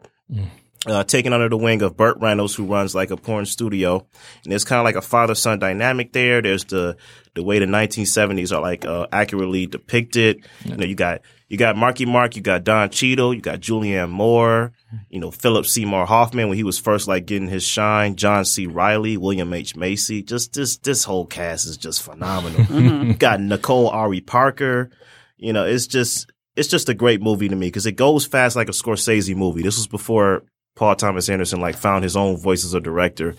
[0.85, 4.05] Uh, taken under the wing of Burt Reynolds, who runs like a porn studio,
[4.43, 6.41] and there's kind of like a father-son dynamic there.
[6.41, 6.97] There's the
[7.35, 10.45] the way the 1970s are like uh, accurately depicted.
[10.65, 11.21] You know, you got
[11.53, 14.71] you got Marky Mark, you got Don Cheadle, you got Julianne Moore,
[15.11, 18.65] you know, Philip Seymour Hoffman when he was first like getting his shine, John C.
[18.65, 19.75] Reilly, William H.
[19.75, 20.23] Macy.
[20.23, 22.65] Just this this whole cast is just phenomenal.
[23.05, 24.89] You got Nicole Ari Parker.
[25.37, 28.55] You know, it's just it's just a great movie to me because it goes fast
[28.55, 29.61] like a Scorsese movie.
[29.61, 30.41] This was before
[30.75, 33.35] Paul Thomas Anderson like found his own voice as a director.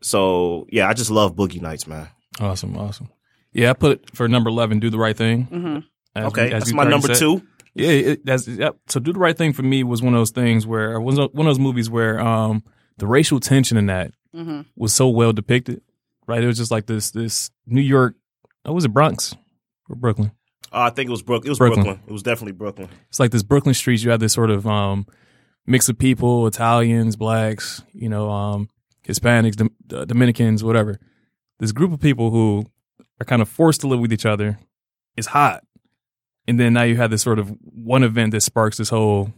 [0.00, 2.06] So yeah, I just love Boogie Nights, man.
[2.38, 3.08] Awesome, awesome.
[3.52, 5.48] Yeah, I put for number eleven, do the right thing.
[5.50, 5.84] Mhm.
[6.16, 7.16] As we- Okay, as that's my number said.
[7.18, 7.42] two.
[7.74, 8.76] Yeah, it, that's yep.
[8.88, 11.16] So do the right thing for me was one of those things where it was
[11.18, 12.62] one of those movies where um
[12.98, 14.64] the racial tension in that Mhm.
[14.76, 15.82] was so well depicted.
[16.26, 18.14] Right, it was just like this this New York.
[18.64, 19.34] Oh, was it Bronx
[19.90, 20.32] or Brooklyn?
[20.72, 21.46] Oh, I think it was Brooklyn.
[21.46, 21.84] It was Brooklyn.
[21.84, 22.04] Brooklyn.
[22.08, 22.88] It was definitely Brooklyn.
[23.08, 24.02] It's like this Brooklyn streets.
[24.02, 25.06] You have this sort of um,
[25.66, 28.68] mix of people: Italians, blacks, you know, um,
[29.06, 30.98] Hispanics, Dom- uh, Dominicans, whatever.
[31.60, 32.64] This group of people who
[33.20, 34.58] are kind of forced to live with each other
[35.16, 35.62] is hot,
[36.48, 39.32] and then now you have this sort of one event that sparks this whole,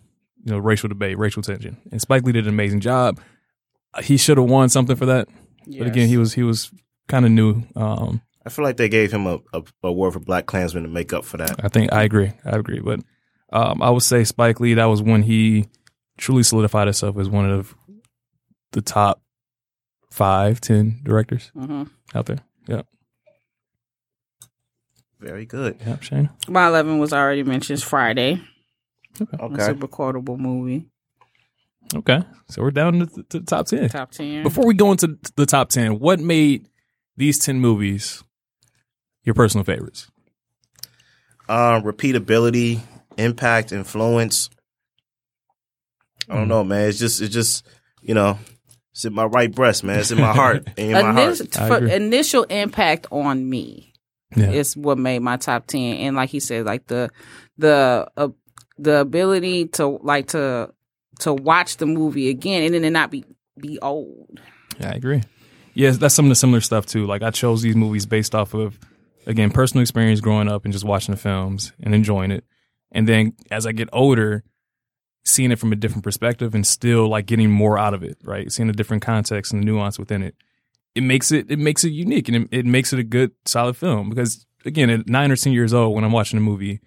[0.45, 1.77] you know, racial debate, racial tension.
[1.91, 3.21] And Spike Lee did an amazing job.
[4.03, 5.29] He should have won something for that,
[5.67, 6.71] but again, he was he was
[7.09, 7.63] kind of new.
[7.75, 10.89] Um, I feel like they gave him a, a, a award for Black Klansman to
[10.89, 11.65] make up for that.
[11.65, 12.33] I think I agree.
[12.45, 12.81] I agree.
[12.81, 13.01] But
[13.53, 15.67] um, I would say Spike Lee, that was when he
[16.19, 17.75] truly solidified himself as one of
[18.73, 19.23] the top
[20.11, 22.39] five, ten directors hmm out there.
[22.67, 22.83] Yeah.
[25.21, 25.77] Very good.
[25.85, 26.31] Yeah, Shane.
[26.49, 27.83] My eleven was already mentioned.
[27.83, 28.41] Friday,
[29.21, 29.65] a Okay.
[29.65, 30.87] super quotable movie.
[31.95, 32.23] Okay.
[32.49, 33.89] So we're down to, the- to the top 10.
[33.89, 34.43] Top ten.
[34.43, 36.69] Before we go into the top 10, what made
[37.17, 38.23] these 10 movies
[39.25, 40.11] your personal favorites?
[41.49, 42.81] Um, repeatability,
[43.17, 44.51] impact, influence.
[46.29, 46.91] I don't know, man.
[46.91, 47.67] It's just, it's just,
[48.03, 48.39] you know,
[48.93, 49.99] it's in my right breast, man.
[49.99, 50.69] It's in my heart.
[50.77, 51.39] in my heart.
[51.55, 53.95] For initial impact on me
[54.37, 54.51] Yeah.
[54.51, 57.09] is what made my top 10 and like he said like the
[57.57, 58.29] the uh,
[58.79, 60.73] the ability to like to
[61.21, 63.25] to watch the movie again and then it not be
[63.59, 64.39] be old
[64.79, 65.23] Yeah, I agree.
[65.75, 67.07] Yes, that's some of the similar stuff too.
[67.07, 68.79] Like I chose these movies based off of
[69.27, 72.45] again personal experience growing up and just watching the films and enjoying it.
[72.93, 74.45] And then as I get older,
[75.25, 78.51] seeing it from a different perspective and still like getting more out of it, right?
[78.51, 80.35] Seeing the different context and the nuance within it.
[80.99, 83.77] It makes it it makes it unique and it, it makes it a good solid
[83.77, 86.81] film because again, at 9 or 10 years old when I'm watching a movie,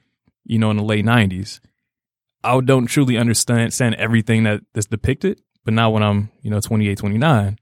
[0.43, 1.59] you know, in the late 90s,
[2.43, 6.97] I don't truly understand, everything that that's depicted, but now when I'm, you know, 28,
[6.97, 7.57] 29,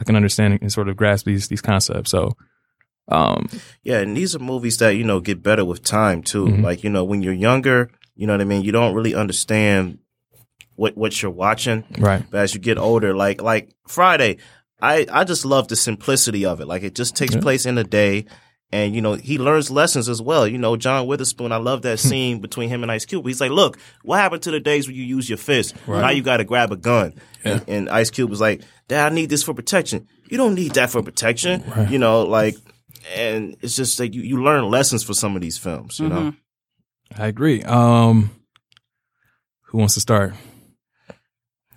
[0.00, 2.10] I can understand and sort of grasp these these concepts.
[2.10, 2.32] So,
[3.08, 3.48] um,
[3.84, 6.46] Yeah, and these are movies that you know get better with time too.
[6.46, 6.62] Mhm.
[6.62, 8.62] Like you know, when you're younger, you know what I mean.
[8.62, 9.98] You don't really understand
[10.76, 14.38] what what you're watching, right, but as you get older, like like Friday,
[14.82, 16.66] I I just love the simplicity of it.
[16.66, 17.40] Like it just takes Yeah.
[17.40, 18.26] place in a day.
[18.74, 20.46] And you know he learns lessons as well.
[20.48, 21.52] You know John Witherspoon.
[21.52, 23.26] I love that scene between him and Ice Cube.
[23.26, 25.74] He's like, "Look, what happened to the days when you use your fist?
[25.86, 27.12] Now you got to grab a gun."
[27.44, 27.52] Yeah.
[27.52, 30.08] And, and Ice Cube was like, "Dad, I need this for protection.
[30.30, 31.62] You don't need that for protection.
[31.90, 32.56] You know, like,
[33.14, 36.00] and it's just like you, you learn lessons for some of these films.
[36.00, 36.32] You know,
[37.18, 37.62] I agree.
[37.64, 38.30] Um,
[39.66, 40.32] who wants to start?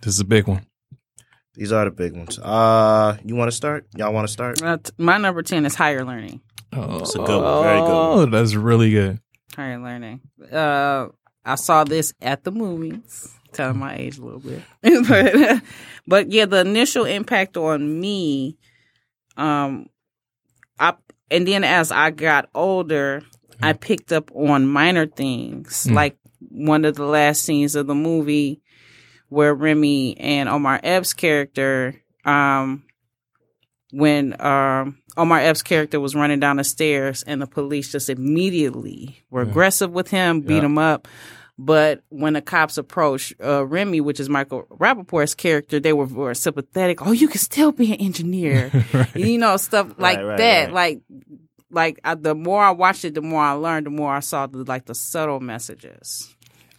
[0.01, 0.65] This is a big one.
[1.55, 2.37] These are the big ones.
[2.39, 3.85] Uh, you want to start?
[3.95, 4.61] Y'all want to start?
[4.61, 6.41] Uh, t- my number 10 is higher learning
[6.73, 7.63] Oh, It's a good one.
[7.63, 8.19] Very good one.
[8.19, 9.19] Oh, that's really good.
[9.55, 10.19] higher learning
[10.51, 11.07] uh
[11.45, 14.61] i saw this at the movies telling my age a little bit
[15.07, 15.61] but
[16.07, 18.57] but yeah the initial impact on me
[19.37, 19.85] um
[20.79, 20.93] i
[21.31, 23.21] and then as i got older
[23.61, 25.93] i picked up on minor things Mm.
[25.93, 26.17] like
[26.49, 28.61] one of the last scenes of the movie
[29.29, 32.83] where remy and omar epps character um
[33.91, 39.23] when um Omar Epps' character was running down the stairs and the police just immediately
[39.29, 39.49] were Yeah.
[39.49, 40.65] aggressive with him, beat Yeah.
[40.65, 41.07] him up.
[41.57, 46.33] But when the cops approached uh, Remy, which is Michael Rapaport's character, they were, were
[46.33, 47.07] sympathetic.
[47.07, 48.71] Oh, you can still be an engineer.
[48.93, 49.15] Right.
[49.15, 50.63] You know, stuff like right, that.
[50.65, 50.73] right.
[50.73, 50.99] Like,
[51.71, 54.47] like I, the more I watched it, the more I learned, the more I saw
[54.47, 56.35] the like the subtle messages.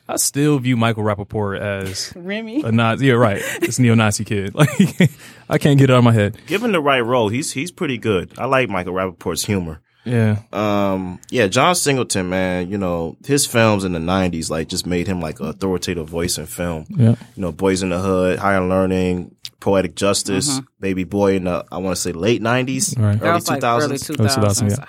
[0.09, 3.07] I still view Michael Rapaport as Remy, a Nazi.
[3.07, 3.43] Yeah, right.
[3.61, 4.55] This neo-Nazi kid.
[4.55, 5.11] Like,
[5.49, 6.37] I can't get it out of my head.
[6.47, 8.33] Given the right role, he's he's pretty good.
[8.39, 9.81] I like Michael Rapaport's humor.
[10.05, 10.43] Yeah.
[10.53, 15.09] Um, yeah, John Singleton, man, you know his films in the '90s like just made
[15.09, 16.87] him like an authoritative voice in film.
[16.91, 17.17] Yeah.
[17.35, 21.79] You know, Boys in the Hood, Higher Learning, Poetic Justice, Baby Boy in the I
[21.79, 23.21] want to say late '90s, Right.
[23.21, 24.17] early was like early 2000s.
[24.17, 24.35] 2000s.
[24.37, 24.87] 2000,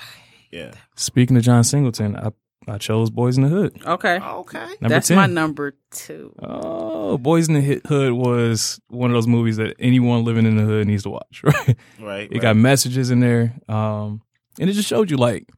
[0.52, 0.72] yeah.
[0.96, 2.30] Speaking of John Singleton, I
[2.68, 3.82] I chose Boys in the Hood.
[3.86, 4.60] Okay, Okay.
[4.60, 5.16] Number that's 10.
[5.18, 6.34] my number two.
[6.40, 10.64] Oh, Boys in the Hood was one of those movies that anyone living in the
[10.64, 11.78] hood needs to watch, right?
[12.00, 12.24] Right.
[12.30, 12.42] It right.
[12.42, 13.54] got messages in there.
[13.70, 14.22] Um,
[14.60, 15.50] and it just showed you like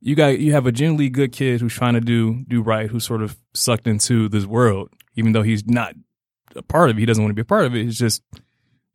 [0.00, 3.04] you got you have a genuinely good kid who's trying to do do right, who's
[3.04, 5.94] sort of sucked into this world, even though he's not
[6.54, 7.00] a part of it.
[7.00, 7.86] He doesn't want to be a part of it.
[7.86, 8.22] It's just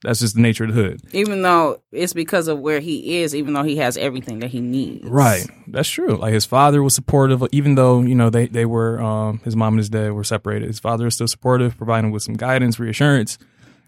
[0.01, 1.01] that's just the nature of the hood.
[1.12, 4.62] even though it's because of where he is, even though he has everything that he
[4.62, 5.05] needs.
[5.05, 5.45] Right.
[5.67, 6.15] That's true.
[6.15, 9.73] Like his father was supportive, even though, you know, they, they were, um, his mom
[9.73, 10.67] and his dad were separated.
[10.67, 13.38] His father is still supportive, providing him with some guidance, reassurance.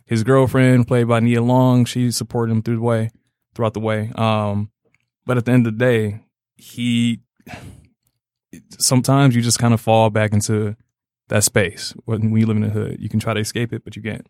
[0.06, 3.12] His girlfriend, played by Nia Long, she supported him through the way,
[3.56, 4.12] throughout the way.
[4.16, 4.72] Um,
[5.26, 6.20] but at the end of the day,
[6.58, 7.22] he,
[8.78, 10.76] sometimes you just kind of fall back into
[11.30, 12.98] that space when, when you live in the hood.
[13.00, 14.28] You can try to escape it, but you can't.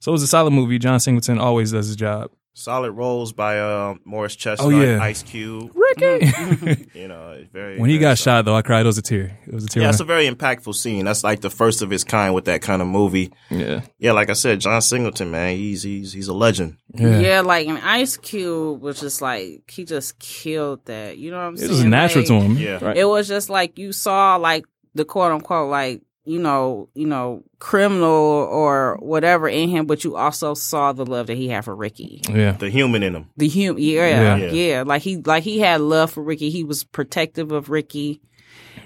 [0.00, 0.78] So it was a solid movie.
[0.78, 2.30] John Singleton always does his job.
[2.56, 5.02] Solid roles by uh, Morris Chestnut, Oh, yeah.
[5.02, 5.72] Ice Cube.
[5.74, 6.86] Ricky.
[6.94, 8.38] You know, it's very when he very got solid.
[8.38, 8.82] shot, though, I cried.
[8.82, 9.36] It was a tear.
[9.44, 9.82] It was a tear.
[9.82, 11.04] Yeah, it's a very impactful scene.
[11.04, 13.32] That's like the first of its kind with that kind of movie.
[13.50, 13.80] Yeah.
[13.98, 16.76] Yeah, like I said, John Singleton, man, he's he's he's a legend.
[16.94, 17.18] Yeah.
[17.18, 17.40] Yeah.
[17.40, 21.18] like an Ice Cube was just like he just killed that.
[21.18, 21.70] You know what I'm It saying?
[21.70, 22.56] It was natural Like, to him.
[22.56, 22.78] Yeah.
[22.84, 22.96] Right.
[22.96, 27.42] It was just like you saw like the quote unquote like you know you know
[27.58, 31.74] criminal or whatever in him, but you also saw the love that he had for
[31.76, 32.20] Ricky.
[32.28, 32.52] yeah.
[32.52, 33.26] The human in him.
[33.36, 34.50] The human, yeah, Yeah.
[34.52, 36.50] yeah, Like he, like he had love for Ricky.
[36.50, 38.20] He was protective of Ricky,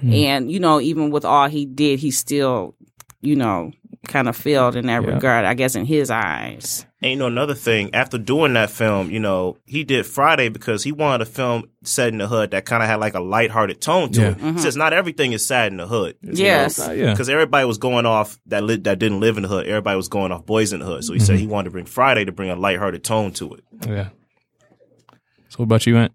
[0.00, 0.12] Hmm.
[0.12, 2.74] and you know, even with all he did, he still,
[3.20, 3.72] you know,
[4.06, 5.14] kind of failed in that Yeah.
[5.14, 5.44] regard.
[5.44, 6.86] I guess in his eyes.
[7.00, 10.82] And you know, another thing, after doing that film, you know, he did Friday because
[10.82, 13.80] he wanted a film set in the hood that kind of had like a lighthearted
[13.80, 14.28] tone to Yeah.
[14.30, 14.40] it.
[14.54, 16.16] He says not everything is sad in the hood.
[16.22, 16.80] Yes.
[16.80, 17.10] Uh, yeah.
[17.12, 19.66] Because everybody was going off that li- that didn't live in the hood.
[19.68, 21.04] Everybody was going off boys in the hood.
[21.04, 23.64] So he said he wanted to bring Friday to bring a lighthearted tone to it.
[23.86, 24.08] Yeah.
[25.50, 26.12] So what about you, Ant?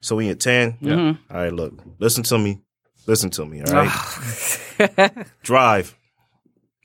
[0.00, 0.72] So we at 10?
[0.80, 1.34] Mm-hmm.
[1.34, 2.60] All right, look, listen to me.
[3.06, 5.26] Listen to me, all right?
[5.42, 5.94] Drive.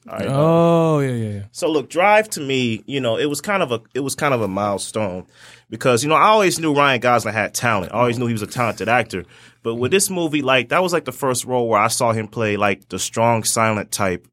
[0.06, 0.28] Right.
[0.28, 1.44] Oh, yeah, yeah, yeah.
[1.52, 4.34] So look, Drive to me, you know, it was kind of a it was kind
[4.34, 5.26] of a milestone
[5.70, 7.94] because you know I always knew Ryan Gosling had talent.
[7.94, 9.26] I always knew he was a talented actor.
[9.64, 12.28] But with this movie, like that was like the first role where I saw him
[12.28, 14.28] play like the strong, silent type.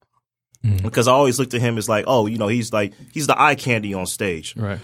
[0.62, 3.40] Because I always looked at him as like, oh, you know, he's like he's the
[3.40, 4.54] eye candy on stage.
[4.56, 4.80] Right.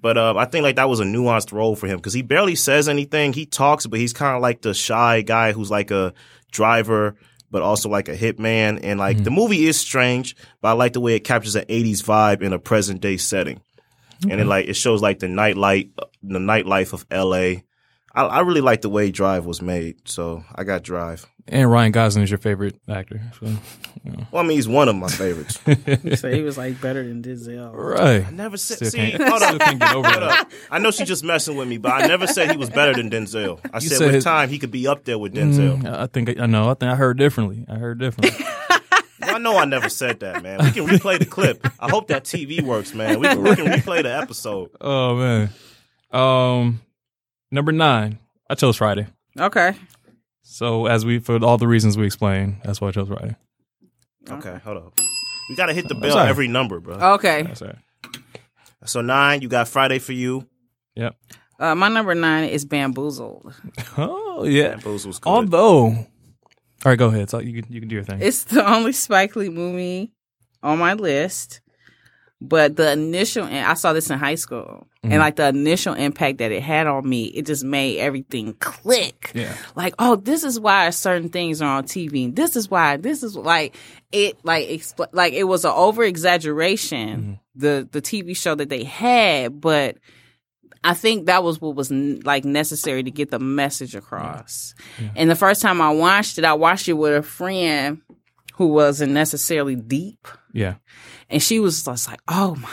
[0.00, 2.54] But uh, I think like that was a nuanced role for him because he barely
[2.54, 3.32] says anything.
[3.32, 6.14] He talks, but he's kind of like the shy guy who's like a
[6.50, 7.16] driver,
[7.50, 8.80] but also like a hitman.
[8.82, 9.24] And like hmm.
[9.24, 12.52] the movie is strange, but I like the way it captures an '80s vibe in
[12.52, 13.60] a present day setting.
[14.22, 17.62] And it like it shows like the nightlight, the nightlife of LA.
[18.26, 21.26] I, I really like the way Drive was made, so I got Drive.
[21.48, 23.20] And Ryan Gosling is your favorite actor.
[23.40, 23.46] So.
[24.30, 25.58] Well, I mean, he's one of my favorites.
[26.20, 27.72] so he was like better than Denzel.
[27.74, 28.24] Right.
[28.26, 28.76] I never said.
[28.76, 29.60] Still See, can't, hold still up.
[29.60, 30.40] can't get over Hold that.
[30.42, 30.50] up.
[30.70, 33.10] I know she's just messing with me, but I never said he was better than
[33.10, 33.58] Denzel.
[33.72, 35.82] I said, said with his- time he could be up there with Denzel.
[35.82, 36.70] Mm, I think I know.
[36.70, 37.64] I think I heard differently.
[37.68, 38.44] I heard differently.
[39.22, 40.60] I know I never said that, man.
[40.62, 41.66] We can replay the clip.
[41.80, 43.18] I hope that TV works, man.
[43.20, 44.70] We can, we can replay the episode.
[44.80, 45.50] oh man.
[46.12, 46.80] Um,
[47.50, 48.18] number nine.
[48.48, 49.06] I chose Friday.
[49.38, 49.74] Okay.
[50.42, 53.36] So as we for all the reasons we explained, that's why I chose Friday.
[54.28, 55.00] Okay, hold up.
[55.48, 56.28] We gotta hit the bell all right.
[56.28, 56.94] every number, bro.
[57.14, 57.42] Okay.
[57.42, 57.76] That's right.
[58.84, 60.46] So nine, you got Friday for you.
[60.96, 61.14] Yep.
[61.58, 63.54] Uh, my number nine is Bamboozled.
[63.96, 64.70] Oh yeah.
[64.76, 65.28] Bamboozle was good.
[65.28, 66.06] Although, all
[66.84, 67.28] right, go ahead.
[67.28, 68.20] So you can you can do your thing.
[68.22, 70.12] It's the only Spike Lee movie
[70.62, 71.60] on my list.
[72.42, 75.12] But the initial, and I saw this in high school, Mm-hmm.
[75.12, 79.30] and like the initial impact that it had on me, it just made everything click.
[79.34, 79.54] Yeah.
[79.74, 82.34] Like, oh, this is why certain things are on TV.
[82.36, 82.98] This is why.
[82.98, 83.74] This is like
[84.12, 84.36] it.
[84.44, 87.40] Like, expl- like it was an over exaggeration.
[87.54, 89.96] The the TV show that they had, but
[90.84, 94.74] I think that was what was n- like necessary to get the message across.
[95.16, 98.02] And the first time I watched it, I watched it with a friend
[98.54, 100.74] who wasn't necessarily deep, Yeah.
[101.30, 102.68] And she was just like, "Oh my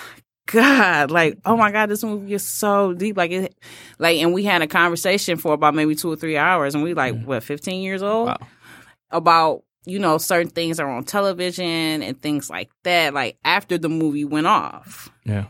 [0.47, 3.55] god!" Like, "Oh my god, this movie is so deep." Like it,
[3.99, 6.93] like, and we had a conversation for about maybe two or three hours, and we
[6.93, 8.37] like what fifteen years old Wow.
[9.11, 13.13] about you know certain things are on television and things like that.
[13.13, 15.09] Like after the movie went off.
[15.25, 15.45] Yeah.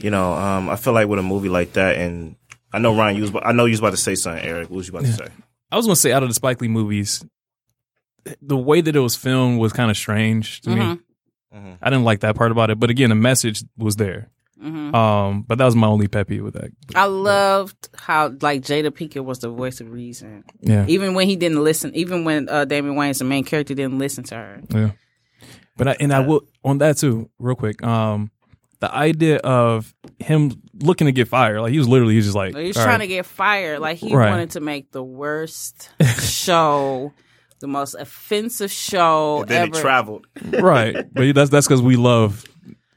[0.00, 2.36] You know, um, I feel like with a movie like that, and
[2.72, 4.70] I know Ryan, you was, I know you was about to say something, Eric.
[4.70, 5.26] What was you about to say?
[5.72, 7.24] I was gonna say out of the Spike Lee movies,
[8.40, 10.98] the way that it was filmed was kind of strange to me.
[11.58, 11.64] Mhm.
[11.72, 11.78] Mhm.
[11.82, 14.30] I didn't like that part about it, but again, the message was there.
[14.62, 14.92] Mhm.
[14.94, 16.70] Um, but that was my only pet peeve with that.
[16.94, 21.36] I loved how like Jada Pinkett was the voice of reason, Yeah, even when he
[21.36, 21.94] didn't listen.
[21.94, 24.60] Even when uh, Damon Wayans, the main character, didn't listen to her.
[24.74, 24.90] yeah.
[25.76, 27.84] But I, and I will on that too, real quick.
[27.84, 28.32] Um,
[28.80, 32.36] the idea of him looking to get fired, like he was literally, he was just
[32.36, 32.98] like, He was trying right.
[32.98, 33.78] to get fired.
[33.78, 34.30] Like he Right.
[34.30, 35.88] wanted to make the worst
[36.20, 37.12] show,
[37.60, 39.76] the most offensive show And then ever.
[39.78, 40.26] it traveled.
[40.60, 42.44] right, but that's that's because we love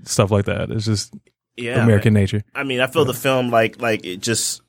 [0.04, 0.70] stuff like that.
[0.72, 1.14] It's just
[1.58, 2.24] Yeah, American man.
[2.24, 2.42] nature.
[2.56, 4.62] I mean, I feel the film like like it just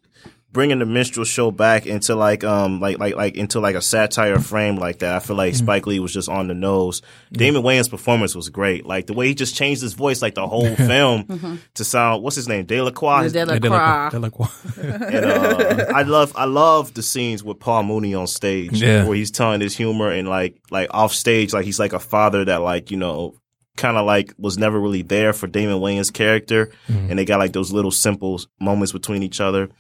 [0.53, 4.39] bringing the minstrel show back into like um like like like into like a satire
[4.39, 5.17] frame like that.
[5.17, 7.01] I feel like Spike Lee was just on the nose.
[7.33, 8.85] Damon Wayans' performance was great.
[8.85, 12.37] Like the way he just changed his voice like the whole film to sound what's
[12.37, 13.29] his name Delacroix.
[13.29, 14.19] The Yeah, they're Delacroix.
[14.19, 14.33] like,
[14.77, 14.93] they're?
[15.13, 19.05] And uh, I love I love the scenes with Paul Mooney on stage Yeah.
[19.07, 22.45] where he's telling his humor and like like off stage like he's like a father
[22.45, 23.35] that like you know
[23.79, 27.55] kind of like was never really there for Damon Wayans' character and they got like
[27.55, 29.71] those little simple moments between each other.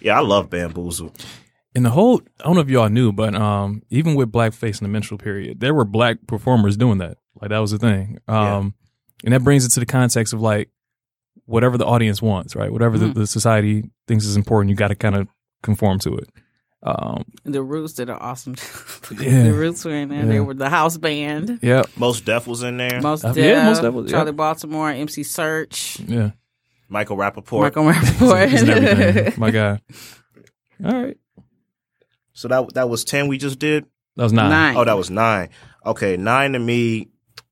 [0.00, 1.12] Yeah, I love Bamboozle.
[1.74, 4.84] And the whole, I don't know if y'all knew, but um, even with blackface in
[4.84, 7.18] the minstrel period, there were black performers doing that.
[7.40, 8.18] Like that was the thing.
[8.26, 8.74] Um,
[9.24, 10.68] and that brings it to the context of like
[11.44, 12.72] whatever the audience wants, right?
[12.72, 13.14] Whatever Mm.
[13.14, 15.28] the, the society thinks is important, you got to kind of
[15.62, 16.28] conform to it.
[16.82, 18.54] Um, The Roots did an awesome.
[19.20, 19.42] Yeah.
[19.44, 20.24] the Roots were in there.
[20.24, 21.58] They were the house band.
[21.62, 23.00] yeah, Mos Def was in there.
[23.00, 24.24] Most Uh, Def, yeah, Mos Def was- yeah.
[24.24, 26.30] Charli Baltimore, MC Serch, yeah.
[26.90, 27.62] Michael Rapaport.
[27.62, 28.48] Michael Rapaport.
[28.50, 29.32] He's in.
[29.40, 29.80] My guy.
[30.84, 31.16] All right,
[32.32, 33.84] So that that was ten we just did.
[34.16, 34.50] that was nine.
[34.50, 34.76] Nine.
[34.76, 35.50] Oh, that was nine.
[35.86, 37.08] Okay, nine to me,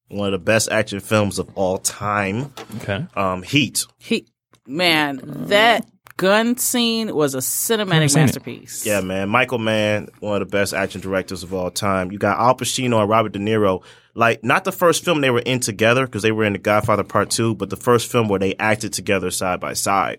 [0.08, 2.52] one of the best action films of all time.
[2.82, 3.06] Okay.
[3.14, 3.86] Um, Heat.
[3.98, 4.26] He,
[4.66, 8.26] man, that gun scene was a cinematic seen it.
[8.26, 8.84] masterpiece.
[8.86, 9.28] Yeah, man.
[9.28, 12.10] Michael Mann, one of the best action directors of all time.
[12.10, 13.82] You got Al Pacino and Robert De Niro.
[14.18, 17.04] Like, not the first film they were in together because they were in The Godfather
[17.04, 20.18] Part Two, but the first film where they acted together side by side.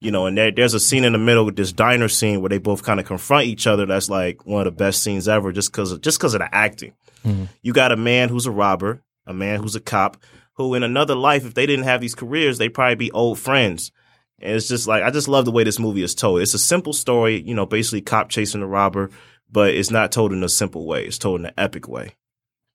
[0.00, 2.50] You know, and there, there's a scene in the middle with this diner scene where
[2.50, 3.84] they both kind of confront each other.
[3.84, 6.54] That's like one of the best scenes ever, just because of, just because of the
[6.54, 6.92] acting.
[7.24, 7.46] Mm-hmm.
[7.62, 10.18] You got a man who's a robber, a man who's a cop,
[10.52, 13.90] who in another life, if they didn't have these careers, they'd probably be old friends.
[14.38, 16.42] And it's just like I just love the way this movie is told.
[16.42, 19.10] It's a simple story, you know, basically cop chasing a robber,
[19.50, 21.06] but it's not told in a simple way.
[21.06, 22.14] It's told in an epic way.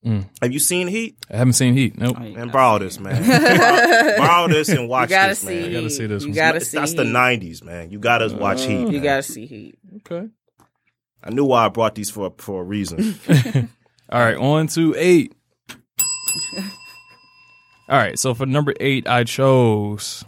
[0.05, 0.25] Mm.
[0.41, 1.15] Have you seen Heat?
[1.29, 1.95] I haven't seen Heat.
[1.97, 2.17] Nope.
[2.19, 3.21] Oh, you Man, gotta borrow this, man.
[3.23, 5.61] borrow, borrow this and You watch gotta this, see.
[5.61, 5.71] man.
[5.73, 6.35] gotta see this You one.
[6.35, 6.77] gotta That's see.
[6.79, 7.91] that's the '90s, man.
[7.91, 8.79] You gotta watch Heat.
[8.79, 9.03] You man.
[9.03, 9.77] gotta see Heat.
[9.97, 10.27] Okay.
[11.23, 13.15] I knew why I brought these for for a reason.
[14.09, 15.35] All right, on to eight.
[17.89, 20.23] All right, so for number eight, I chose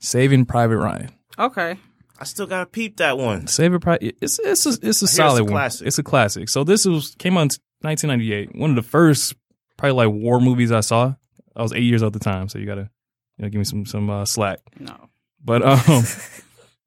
[0.00, 1.10] Saving Private Ryan.
[1.38, 1.76] Okay.
[2.18, 3.46] I still gotta peep that one.
[3.46, 5.52] Saving Private, it's it's a, it's a it's solid a one.
[5.52, 5.86] classic.
[5.86, 6.48] It's a classic.
[6.48, 7.48] So this was came out in
[7.80, 8.54] 1998.
[8.54, 9.34] One of the first
[9.76, 11.14] probably like war movies I saw.
[11.54, 12.90] I was eight years old at the time, so you gotta
[13.38, 14.60] you know give me some some uh, slack.
[14.78, 15.08] No.
[15.44, 16.02] But um,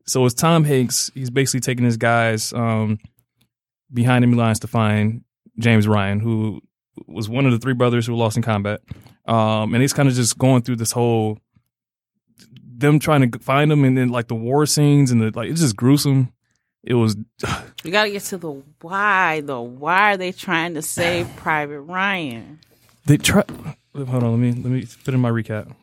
[0.05, 1.11] so it's Tom Hanks.
[1.13, 2.99] He's basically taking his guys um
[3.91, 5.23] behind enemy lines to find
[5.57, 6.61] James Ryan, who
[7.07, 8.81] was one of the three brothers who were lost in combat.
[9.25, 11.39] Um, and he's kind of just going through this whole
[12.79, 15.49] them trying to find him, and then like the war scenes and the like.
[15.49, 16.33] It's just gruesome.
[16.83, 17.15] It was
[17.83, 19.61] You gotta get to the why though.
[19.61, 22.59] Why are they trying to save Private Ryan?
[23.05, 23.43] they try.
[23.95, 25.73] Hold on, let me let me put in my recap.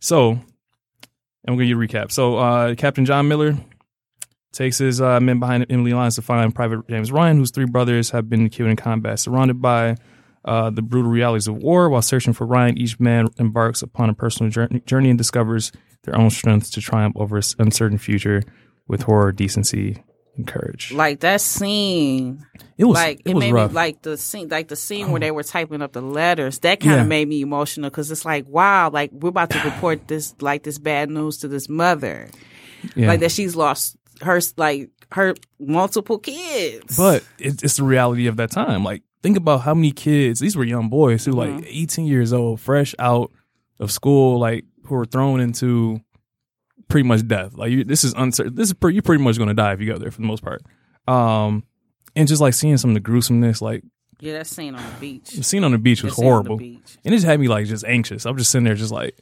[0.00, 0.40] So, I'm
[1.46, 2.12] gonna give you a recap.
[2.12, 3.56] So, uh, Captain John Miller
[4.52, 8.10] takes his uh, men behind Emily lines to find Private James Ryan, whose three brothers
[8.10, 9.18] have been killed in combat.
[9.18, 9.96] Surrounded by
[10.44, 14.14] uh, the brutal realities of war, while searching for Ryan, each man embarks upon a
[14.14, 15.70] personal journey, journey and discovers
[16.04, 18.42] their own strengths to triumph over an uncertain future
[18.88, 20.02] with horror, decency,
[20.36, 20.92] and courage.
[20.92, 22.44] Like that scene.
[22.76, 23.70] It was like it, it, was made rough.
[23.70, 26.80] me like the scene like the scene where they were typing up the letters that
[26.80, 27.04] kind of Yeah.
[27.08, 30.78] made me emotional because it's like wow like we're about to report this like this
[30.78, 32.28] bad news to this mother
[32.94, 33.08] yeah.
[33.08, 38.36] like that she's lost her like her multiple kids But it, it's the reality of
[38.36, 38.84] that time.
[38.84, 41.56] Like, think about how many kids, these were young boys who, Mm-hmm.
[41.56, 43.32] like, 18 years old, fresh out
[43.80, 46.00] of school, like, who were thrown into
[46.88, 47.54] pretty much death.
[47.54, 48.54] Like, you, this is uncertain.
[48.54, 50.26] This is pretty, you're pretty much going to die if you go there for the
[50.26, 50.62] most part.
[51.06, 51.64] Um,
[52.16, 53.84] and just like seeing some of the gruesomeness, like,
[54.20, 56.30] yeah that scene on the beach the scene on the beach was That scene on
[56.30, 56.56] the horrible.
[56.56, 56.98] beach.
[57.04, 58.26] And it just had me, like, just anxious.
[58.26, 59.16] I'm just sitting there, just like,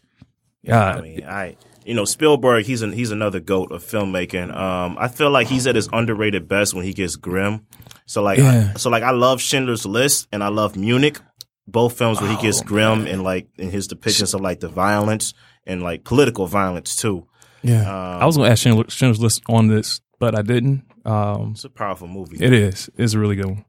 [0.66, 0.98] God.
[0.98, 2.64] I mean, I you know Spielberg.
[2.64, 4.52] He's an, he's another goat of filmmaking.
[4.56, 7.66] Um, I feel like he's at his underrated best when he gets grim.
[8.06, 8.72] So like, Yeah.
[8.74, 11.20] I, so like, I love Schindler's List and I love Munich.
[11.68, 14.68] Both films where he gets Oh, grim and like in his depictions of like the
[14.68, 15.34] violence
[15.66, 17.26] and like political violence too.
[17.62, 17.82] Yeah.
[18.16, 20.84] Um, I was going to ask Schindler- Schindler's List on this, but I didn't.
[21.04, 22.36] Um, It's a powerful movie.
[22.44, 22.90] it is.
[22.96, 23.64] It's a really good one.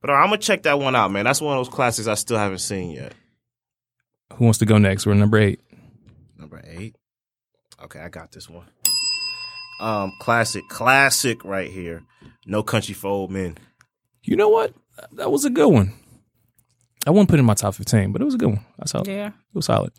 [0.00, 1.24] But uh, I'm gonna check that one out, man.
[1.24, 3.14] That's one of those classics I still haven't seen yet.
[4.34, 5.06] Who wants to go next?
[5.06, 5.60] We're number eight.
[6.38, 6.94] Number eight.
[7.82, 8.66] Okay, I got this one.
[9.80, 12.02] Um, classic, classic right here.
[12.46, 13.58] No Country for Old Men.
[14.22, 14.72] You know what?
[15.12, 15.92] That was a good one.
[17.06, 18.64] I wouldn't put it in my top fifteen, but it was a good one.
[18.80, 19.08] I saw it.
[19.08, 19.92] yeah It was solid.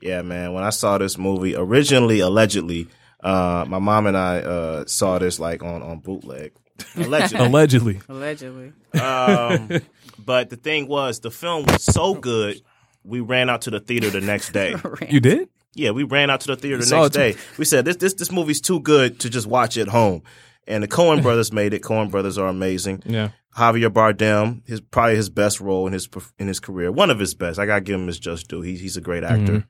[0.00, 0.52] Yeah, man.
[0.52, 2.88] When I saw this movie, originally, allegedly,
[3.20, 6.52] uh, my mom and I uh, saw this like on on bootleg.
[6.96, 7.44] Allegedly.
[7.44, 8.00] Allegedly.
[8.08, 9.68] allegedly um,
[10.24, 12.62] but the thing was, the film was so good,
[13.02, 14.76] we ran out to the theater the next day.
[15.08, 15.48] You did?
[15.74, 17.34] Yeah, we ran out to the theater the next day.
[17.56, 20.22] We said this this this movie's too good to just watch at home.
[20.66, 21.82] And the Coen brothers made it.
[21.82, 23.02] Coen brothers are amazing.
[23.06, 23.30] Yeah.
[23.56, 26.08] Javier Bardem, his probably his best role in his
[26.38, 27.58] in his career, one of his best.
[27.58, 28.60] I gotta give him his just due.
[28.60, 29.64] He, he's a great actor.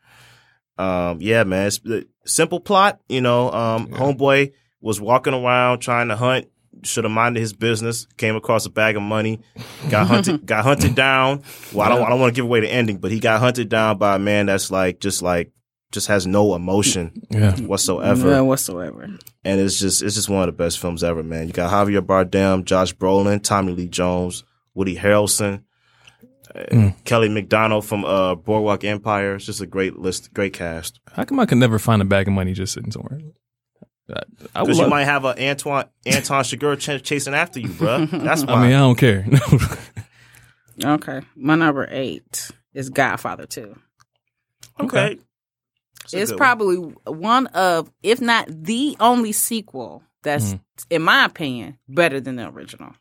[0.79, 1.67] Um, yeah, man.
[1.67, 3.51] It's, the simple plot, you know.
[3.51, 6.49] Um, homeboy was walking around trying to hunt.
[6.85, 8.07] Should have minded his business.
[8.17, 9.41] Came across a bag of money.
[9.91, 10.47] Got hunted.
[10.47, 11.43] got hunted down.
[11.73, 12.07] Well, I don't.
[12.07, 14.19] I don't want to give away the ending, but he got hunted down by a
[14.21, 15.51] man that's like just like
[15.93, 17.57] just has no emotion Yeah.
[17.61, 19.03] whatsoever None whatsoever
[19.45, 21.47] and it's just it's just one of the best films ever, man.
[21.47, 25.63] You got Javier Bardem, Josh Brolin, Tommy Lee Jones, Woody Harrelson.
[26.55, 26.95] Mm.
[27.05, 29.35] Kelly Macdonald from uh, Boardwalk Empire.
[29.37, 30.99] It's just a great list, great cast.
[31.13, 33.21] How come I can never find a bag of money just sitting somewhere?
[34.11, 34.21] I,
[34.55, 37.69] I would Because you love- might have an Antoine Anton Chigurh ch- chasing after you,
[37.69, 38.11] bruh.
[38.25, 38.55] That's why.
[38.55, 39.27] I mean, I don't care.
[40.85, 43.77] Okay, my number eight is Godfather Two.
[44.81, 45.19] okay.
[46.05, 46.39] It's It's good one.
[46.39, 46.77] probably
[47.07, 50.57] one of, if not the only sequel that's, mm-hmm.
[50.91, 52.95] in my opinion, better than the original.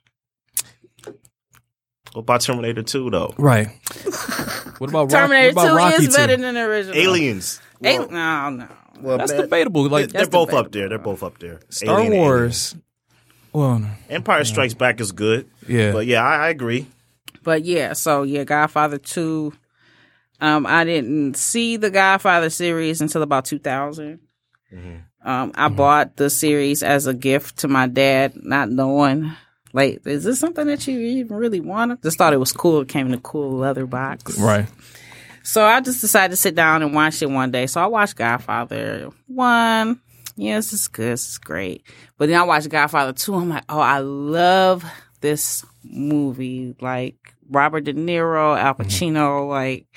[2.13, 3.33] What about Terminator 2, though?
[3.37, 3.67] right.
[4.79, 6.41] What about Rock, Terminator what about Two Rocky is better 2?
[6.43, 6.95] than the original.
[6.97, 7.59] Aliens.
[7.83, 8.67] Ali- no, no.
[9.01, 9.89] Well, That's man, debatable.
[9.89, 10.57] Like they're both debatable.
[10.57, 10.89] up there.
[10.89, 11.59] They're both up there.
[11.69, 12.75] Star Alien and Wars.
[13.53, 13.91] Well, Alien.
[14.09, 15.49] Empire Strikes Back is good.
[15.67, 15.91] yeah.
[15.93, 16.85] But yeah, I, I agree.
[17.41, 19.53] But yeah, so yeah, Godfather Two.
[20.39, 24.19] Um, I didn't see the Godfather series until about 2000.
[24.73, 25.29] Mm-hmm.
[25.29, 29.31] Um, I bought the series as a gift to my dad, not knowing.
[29.73, 32.01] Like, is this something that you even really wanted?
[32.01, 32.81] Just thought it was cool.
[32.81, 34.37] It came in a cool leather box.
[34.39, 34.67] right.
[35.43, 37.67] So I just decided to sit down and watch it one day.
[37.67, 40.01] So I watched Godfather one.
[40.35, 41.13] Yes, it's good.
[41.13, 41.83] It's great.
[42.17, 43.33] But then I watched Godfather two.
[43.33, 44.83] I'm like, oh, I love
[45.21, 46.75] this movie.
[46.81, 49.87] Like Robert De Niro, Al Pacino, like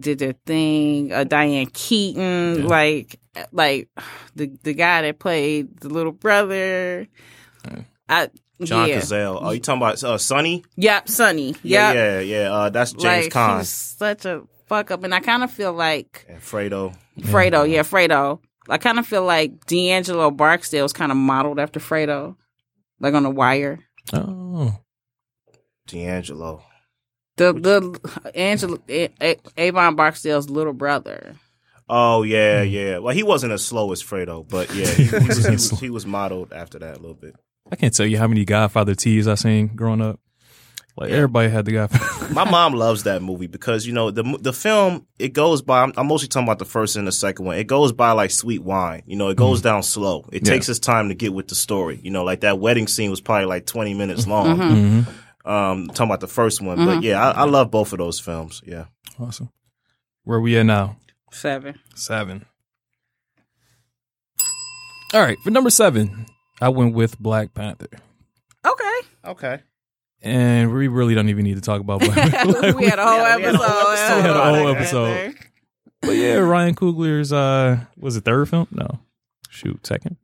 [0.00, 1.12] did their thing.
[1.12, 3.20] Uh, Diane Keaton, like
[3.52, 3.88] like
[4.34, 7.06] the the guy that played the little brother.
[8.08, 8.28] I
[8.62, 8.98] John yeah.
[8.98, 9.38] Cazale.
[9.40, 10.64] Oh, you talking about uh, Sonny?
[10.76, 11.54] Yep, Sonny.
[11.62, 11.94] Yeah, Yep.
[11.94, 12.52] yeah, yeah.
[12.52, 13.64] Uh, that's James like Caan.
[13.64, 16.94] such a fuck up, and I kind of feel like And Fredo.
[17.20, 18.40] Fredo, yeah, Fredo.
[18.68, 22.36] I kind of feel like D'Angelo Barksdale's kind of modeled after Fredo,
[23.00, 23.80] like on The Wire.
[24.12, 24.76] Oh.
[25.86, 26.62] D'Angelo.
[27.40, 31.36] The the Angela A- A- Avon Barksdale's little brother.
[31.88, 32.68] Oh yeah, Hmm.
[32.70, 32.98] yeah.
[32.98, 35.90] Well, he wasn't as slow as Fredo, but yeah, he, he, was, he, was, he
[35.90, 37.34] was modeled after that a little bit.
[37.72, 40.20] I can't tell you how many Godfather teas I seen growing up.
[40.96, 42.34] Like everybody had the Godfather.
[42.34, 45.82] My mom loves that movie because you know the the film it goes by.
[45.82, 47.56] I'm, I'm mostly talking about the first and the second one.
[47.56, 49.02] It goes by like sweet wine.
[49.06, 50.26] You know, it goes down slow.
[50.30, 50.46] It Mm-hmm.
[50.46, 50.52] Yeah.
[50.52, 51.98] takes its time to get with the story.
[52.02, 54.58] You know, like that wedding scene was probably like 20 minutes long.
[54.58, 55.06] Mhm.
[55.44, 58.62] Um, talking about the first one, but yeah, I, I love both of those films.
[58.66, 58.86] Yeah.
[59.18, 59.50] Awesome.
[60.24, 60.96] Where we at now?
[61.32, 61.78] Seven.
[61.94, 62.44] Seven.
[65.12, 66.26] All right, for number seven,
[66.60, 67.88] I went with Black Panther,
[68.64, 69.00] Okay.
[69.24, 69.60] Okay.
[70.22, 72.76] and we really don't even need to talk about Black Panther.
[72.76, 73.66] we had a whole Yeah, we had a episode.
[73.66, 75.34] whole episode We had a whole episode.
[76.02, 78.68] But yeah, Ryan Coogler's uh, was it third film?
[78.70, 79.00] No,
[79.50, 80.16] shoot, second.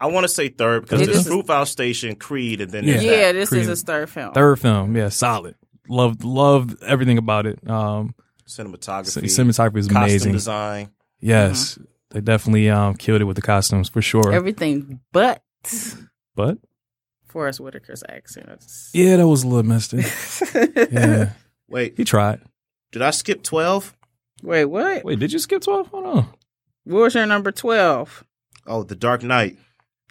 [0.00, 3.00] I want to say third because It there's is- Fruitvale Station, Creed, and then Yeah.
[3.00, 3.62] Yeah, this Creed.
[3.62, 4.32] is his third film.
[4.34, 5.54] Third film, yeah, solid.
[5.88, 7.58] Loved, loved everything about it.
[7.68, 8.14] Um,
[8.48, 10.32] cinematography, cinematography is amazing.
[10.32, 10.90] design.
[11.20, 11.78] Yes,
[12.10, 14.32] they definitely um killed it with the costumes for sure.
[14.32, 15.42] Everything but
[16.34, 16.58] but
[17.28, 18.64] Forest Whitaker's accent.
[18.92, 20.04] Yeah, that was a little messed up.
[20.92, 21.30] Yeah,
[21.68, 22.40] Wait, he tried.
[22.92, 23.94] did I skip 12?
[24.42, 25.04] Wait, what?
[25.04, 25.88] Wait, did you skip twelve?
[25.88, 26.28] Hold on.
[26.84, 28.24] What was your number twelve?
[28.66, 29.58] Oh, The Dark Knight.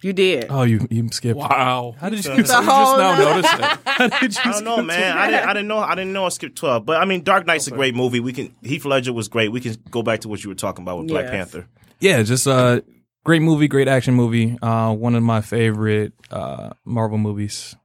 [0.04, 0.48] You did.
[0.50, 1.38] Oh, you you skipped.
[1.40, 1.96] Wow.
[1.98, 2.32] How did you?
[2.32, 3.62] The you just now nother- notice it?
[3.86, 4.42] How did you?
[4.44, 5.18] I don't know, man.
[5.18, 5.50] I didn't.
[5.50, 5.78] I didn't know.
[5.80, 6.86] I didn't know I skipped twelve.
[6.86, 8.20] But I mean, Dark Knight's a great movie.
[8.20, 8.54] We can.
[8.64, 9.50] Heath Ledger was great.
[9.54, 11.68] We can go back to what you were talking about with Black Panther.
[12.00, 12.82] Yeah, just uh
[13.24, 14.58] great movie, great action movie.
[14.62, 17.76] Uh one of my favorite uh Marvel movies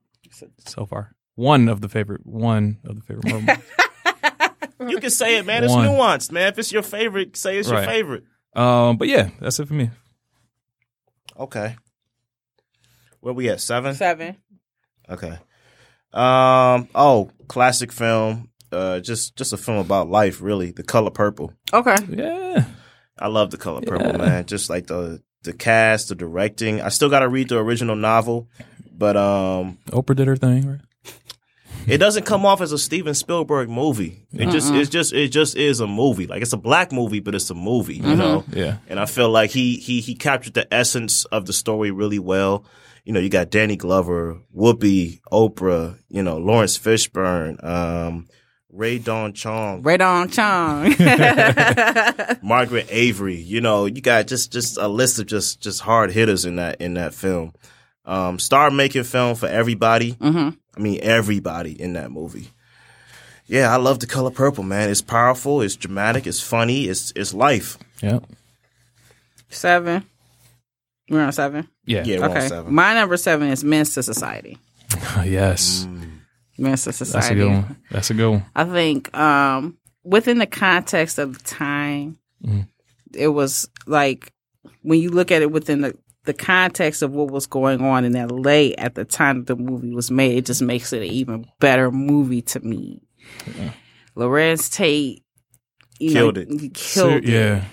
[0.66, 1.14] so far.
[1.36, 3.64] One of the favorite one of the favorite Marvel movies.
[4.80, 5.64] You can say it, man.
[5.64, 5.88] It's One.
[5.88, 6.48] nuanced, man.
[6.52, 7.82] If it's your favorite, say it's Right.
[7.82, 8.24] your favorite.
[8.54, 9.90] Um but yeah, that's it for me.
[11.38, 11.76] Okay.
[13.20, 13.60] Where we at?
[13.60, 13.94] Seven.
[13.94, 14.36] Seven.
[15.08, 15.38] Okay.
[16.12, 16.88] Um.
[16.94, 18.50] Oh, classic film.
[18.70, 20.70] Uh, just just a film about life, really.
[20.72, 21.52] The Color Purple.
[21.72, 21.96] Okay.
[22.08, 22.64] Yeah.
[23.18, 24.16] I love The Color Purple, Yeah.
[24.16, 24.46] man.
[24.46, 26.80] Just like the the cast, the directing.
[26.80, 28.48] I still got to read the original novel,
[28.92, 30.80] but um, Oprah did her thing, right?
[31.86, 34.26] it doesn't come off as a Steven Spielberg movie.
[34.32, 36.26] It just it's just it just is a movie.
[36.26, 38.44] Like it's a black movie, but it's a movie, you know.
[38.52, 38.78] Yeah.
[38.88, 42.64] And I feel like he he he captured the essence of the story really well.
[43.08, 48.28] You know, you got Danny Glover, Whoopi, Oprah, you know, Laurence Fishburne, um,
[48.70, 50.94] Rae Dawn Chong, Ray on Chong.
[52.42, 53.36] Margaret Avery.
[53.36, 56.82] You know, you got just just a list of just just hard hitters in that
[56.82, 57.54] in that film.
[58.04, 60.10] Um, star making film for everybody.
[60.10, 62.50] hmm I mean, everybody in that movie.
[63.46, 64.90] Yeah, I love the color purple, man.
[64.90, 65.62] It's powerful.
[65.62, 66.26] It's dramatic.
[66.26, 66.84] It's funny.
[66.84, 67.78] It's it's life.
[68.02, 68.18] Yeah.
[69.48, 70.04] Seven.
[71.10, 71.68] We're on seven.
[71.86, 72.02] Yeah.
[72.04, 72.48] Yeah, we're on Okay.
[72.48, 72.74] seven.
[72.74, 74.58] My number seven is Menace to Society.
[75.24, 75.86] yes.
[76.58, 76.94] Menace to Society.
[76.94, 77.40] That's a Society.
[77.40, 77.76] good one.
[77.90, 78.44] That's a good one.
[78.54, 82.68] I think um, within the context of the time, Mhm.
[83.14, 84.32] it was like
[84.82, 88.12] when you look at it within the, the context of what was going on in
[88.12, 91.90] LA at the time the movie was made, it just makes it an even better
[91.90, 93.00] movie to me.
[94.16, 95.22] Larenz Tate
[95.98, 96.60] you Killed know, it.
[96.60, 97.24] he Killed it.
[97.28, 97.64] yeah.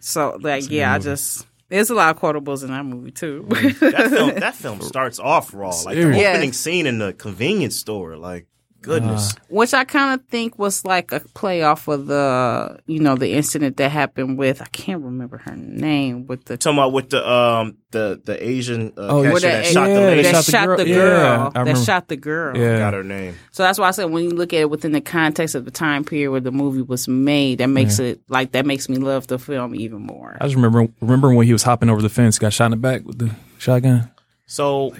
[0.00, 1.12] So like, a yeah, I good movie.
[1.16, 3.44] just there's a lot of quotables in that movie too.
[3.48, 5.68] Mm, that film that film starts off raw.
[5.68, 6.26] Like the Serious.
[6.26, 6.56] opening Yes.
[6.58, 8.16] scene in the convenience store.
[8.16, 8.46] Like
[8.82, 9.34] goodness.
[9.48, 13.32] Which I kind of think was like a play off of the, you know, the
[13.34, 17.28] incident that happened with I can't remember her name with the talking about with the
[17.28, 20.22] um the the Asian uh, Oh, cashier with that the- shot the yeah, lady.
[20.22, 21.12] they that shot the shot girl- the yeah, girl.
[21.14, 21.80] I that remember.
[21.84, 22.56] shot the girl.
[22.56, 22.78] Yeah.
[22.78, 23.34] Got her name.
[23.50, 25.70] So that's why I said when you look at it within the context of the
[25.70, 29.26] time period where the movie was made, that makes it like that makes me love
[29.26, 30.36] the film even more.
[30.40, 32.76] I just remember remember when he was hopping over the fence, got shot in the
[32.76, 34.10] back with the shotgun.
[34.46, 34.94] So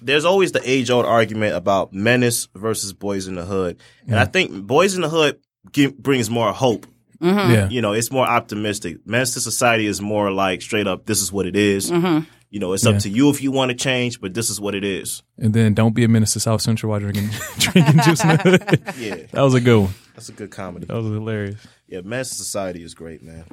[0.00, 4.24] there's always the age old argument about menace versus boys in the hood, and I
[4.24, 5.38] think boys in the hood
[5.72, 6.86] give, brings more hope.
[7.20, 7.52] Mm-hmm.
[7.52, 7.68] Yeah.
[7.68, 8.98] You know, it's more optimistic.
[9.04, 11.04] Menace to society is more like straight up.
[11.06, 11.90] This is what it is.
[11.90, 12.24] Mm-hmm.
[12.50, 12.92] You know, it's Yeah.
[12.92, 15.22] up to you if you want to change, but this is what it is.
[15.36, 17.28] And then don't be a menace to South Central while drinking
[17.58, 18.22] drinking juice.
[18.22, 18.94] in the hood.
[18.98, 19.94] Yeah, that was a good one.
[20.14, 20.86] that's a good comedy.
[20.86, 21.60] That was hilarious.
[21.88, 23.44] Yeah, menace to society is great, man.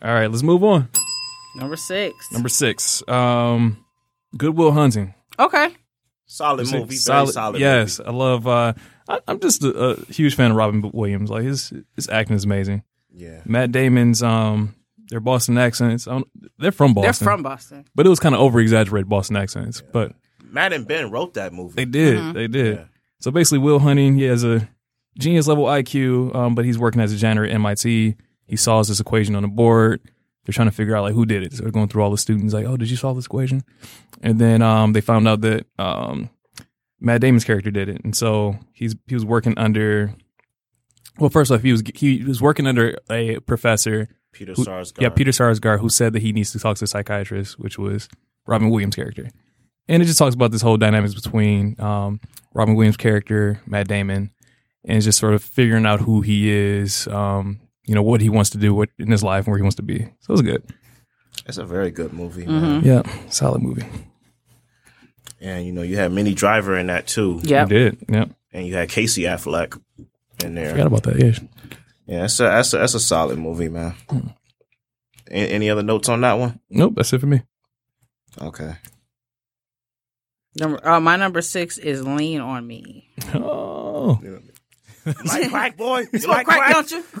[0.00, 0.88] All right, let's move on.
[1.56, 2.14] Number six.
[2.32, 3.84] Number six, um,
[4.36, 5.12] Good Will Hunting.
[5.40, 5.74] okay.
[6.30, 7.58] Solid It's a movie, very solid.
[7.60, 8.08] Yes, movie.
[8.10, 8.46] I love.
[8.46, 8.72] Uh,
[9.08, 11.30] I, I'm just a, a huge fan of Robin Williams.
[11.30, 12.82] Like his his acting is amazing.
[13.12, 13.40] yeah.
[13.46, 14.74] Matt Damon's um,
[15.08, 16.06] their Boston accents.
[16.06, 16.22] I
[16.58, 17.24] they're from Boston.
[17.26, 17.84] They're from Boston.
[17.94, 19.80] but it was kind of over exaggerated Boston accents.
[19.92, 20.12] But
[20.44, 21.74] Matt and Ben wrote that movie.
[21.74, 22.32] they did, Mm-hmm.
[22.32, 22.76] they did.
[22.76, 22.84] Yeah.
[23.20, 24.68] So basically, Will Hunting, he has a
[25.18, 28.16] genius level IQ, um, but he's working as a janitor at MIT.
[28.46, 30.00] He solves this equation on the board.
[30.48, 31.52] They're trying to figure out like who did it.
[31.52, 33.62] So they're going through all the students, like, oh, did you solve this equation?
[34.22, 36.30] And then um, they found out that um,
[37.00, 40.14] Matt Damon's character did it, and so he's he was working under.
[41.18, 44.08] Well, first off, he was he was working under a professor.
[44.32, 45.02] Peter who- Sarsgaard.
[45.02, 48.08] Yeah, Peter Sarsgaard, who said that he needs to talk to a psychiatrist, which was
[48.46, 49.28] Robin Williams' character.
[49.86, 52.20] And it just talks about this whole dynamics between um,
[52.54, 54.30] Robin Williams' character, Matt Damon,
[54.84, 58.50] and just sort of figuring out who he is, um, you know, what he wants
[58.50, 59.98] to do what, in his life and where he wants to be.
[60.20, 60.62] So it was good.
[61.46, 62.60] It's a very good movie, Mm-hmm.
[62.60, 62.84] man.
[62.84, 63.86] Yeah, solid movie.
[65.40, 67.40] And you know, you had Minnie Driver in that too.
[67.42, 67.98] Yeah, He did.
[68.08, 68.24] Yeah.
[68.52, 69.80] And you had Casey Affleck
[70.44, 70.70] in there.
[70.70, 71.18] Forgot about that.
[71.18, 71.38] Yeah.
[72.06, 73.94] Yeah, that's a that's a, that's a solid movie, man.
[75.30, 76.58] A- any other notes on that one?
[76.70, 77.42] Nope, that's it for me.
[78.40, 78.74] Okay.
[80.58, 83.08] Number, uh, my number six is Lean on Me.
[83.34, 84.18] Oh.
[84.22, 84.37] You
[85.24, 86.06] like crack, boy?
[86.12, 87.04] You Smoke like crack, don't you?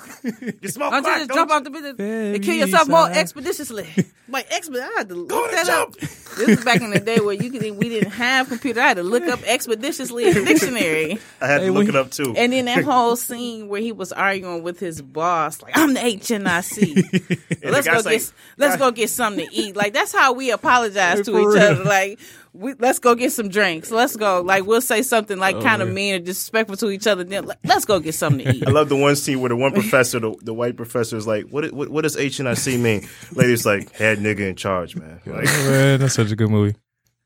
[0.60, 1.56] You smoke Don't you just don't jump you?
[1.56, 3.86] out the business and kill yourself more expeditiously?
[4.30, 5.88] Like expeditiously, I had to look to that jump.
[5.94, 6.00] up.
[6.36, 8.78] This is back in the day where you could we didn't have computer.
[8.78, 11.18] I had to look up expeditiously in the dictionary.
[11.40, 12.34] I had to look it up too.
[12.36, 16.00] And then that whole scene where he was arguing with his boss, like I'm the
[16.00, 17.62] HNIC.
[17.62, 19.76] And let's the go guy's like, get let's go get something to eat.
[19.76, 21.56] Like that's how we apologize to each real.
[21.58, 21.84] other.
[21.84, 22.20] Like
[22.52, 23.90] we, let's go get some drinks.
[23.90, 24.40] Let's go.
[24.40, 27.24] Like we'll say something like oh, kind of mean or disrespectful to each other.
[27.24, 28.66] Then let's go get something to eat.
[28.66, 31.46] I love the one scene where the one professor, the, the white professor, is like,
[31.48, 34.96] "What what, what does H and I C mean?" Lady's like, "Head nigga in charge,
[34.96, 36.76] man." Oh, like, Man, that's such a good movie.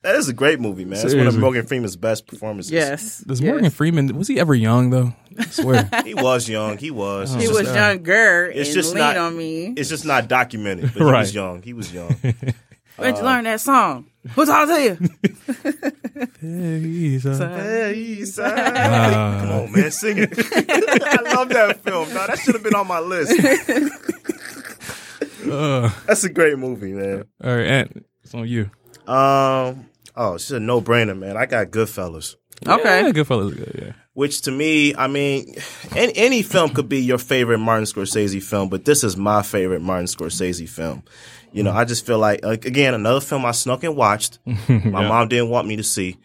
[0.03, 1.05] that is a great movie, man.
[1.05, 2.73] It's one of Morgan Freeman's best performances.
[2.73, 3.19] yes.
[3.19, 3.49] Does yes.
[3.49, 5.15] Morgan Freeman, was he ever young though?
[5.39, 5.89] I swear.
[6.05, 6.77] he was young.
[6.79, 7.33] He was.
[7.35, 9.67] He It's was just, younger It's and just lean not- on me.
[9.77, 11.63] it's just not documented, but he was young.
[11.63, 12.15] He was young.
[12.97, 14.07] Where'd you uh, learn that song?
[14.31, 14.99] Who's all to you?
[16.41, 17.59] Hey, son.
[17.61, 18.75] Hey, son.
[18.75, 20.31] Come on, man, sing it.
[20.33, 22.09] I love that film.
[22.09, 23.33] No, that should have been on my list.
[25.51, 27.25] Uh, That's a great movie, man.
[27.43, 28.71] all right, Ant, it's on you.
[29.13, 31.37] Um, oh, it's a no brainer, man.
[31.37, 32.37] I got Goodfellas.
[32.67, 33.03] Okay.
[33.07, 33.93] Yeah, Goodfellas is good, yeah.
[34.15, 35.55] Which to me, I mean,
[35.97, 39.83] any, any film could be your favorite Martin Scorsese film, but this is my favorite
[39.83, 41.03] Martin Scorsese film.
[41.53, 44.39] You know, I just feel like, like again, another film I snuck and watched.
[44.69, 46.17] My mom didn't want me to see.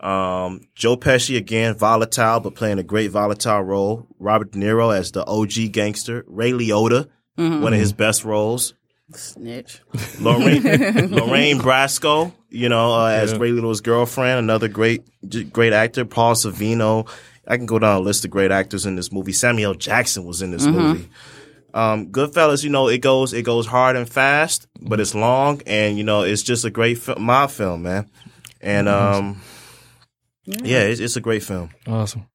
[0.00, 4.06] Um, Joe Pesci again, volatile, but playing a great volatile role.
[4.18, 6.24] Robert De Niro as the OG gangster.
[6.26, 8.74] Ray Liotta, one of his best roles.
[9.12, 9.80] Snitch.
[10.20, 10.62] Lorraine,
[11.10, 13.38] Lorraine Brasco, you know, uh, as Yeah.
[13.38, 15.02] Ray Liotta's girlfriend, another great,
[15.52, 16.04] great actor.
[16.04, 17.08] Paul Savino.
[17.46, 19.32] I can go down a list of great actors in this movie.
[19.32, 21.08] Samuel Jackson was in this movie.
[21.74, 25.96] Um, Goodfellas, you know, it goes, it goes hard and fast, but it's long, and
[25.98, 28.08] you know, it's just a great fi- mob film, man.
[28.60, 29.40] And um,
[30.44, 31.70] yeah, it's, it's a great film.
[31.86, 32.26] Awesome.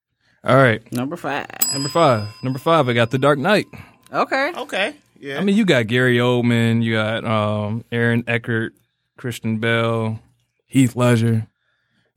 [0.43, 1.47] All right, Number five.
[1.73, 2.27] number five.
[2.43, 3.65] Number five, I got The Dark Knight.
[4.13, 4.51] Okay.
[4.55, 5.39] Okay, yeah.
[5.39, 8.73] I mean, you got Gary Oldman, you got um, Aaron Eckhart,
[9.17, 10.19] Christian Bale,
[10.67, 11.47] Heath Ledger.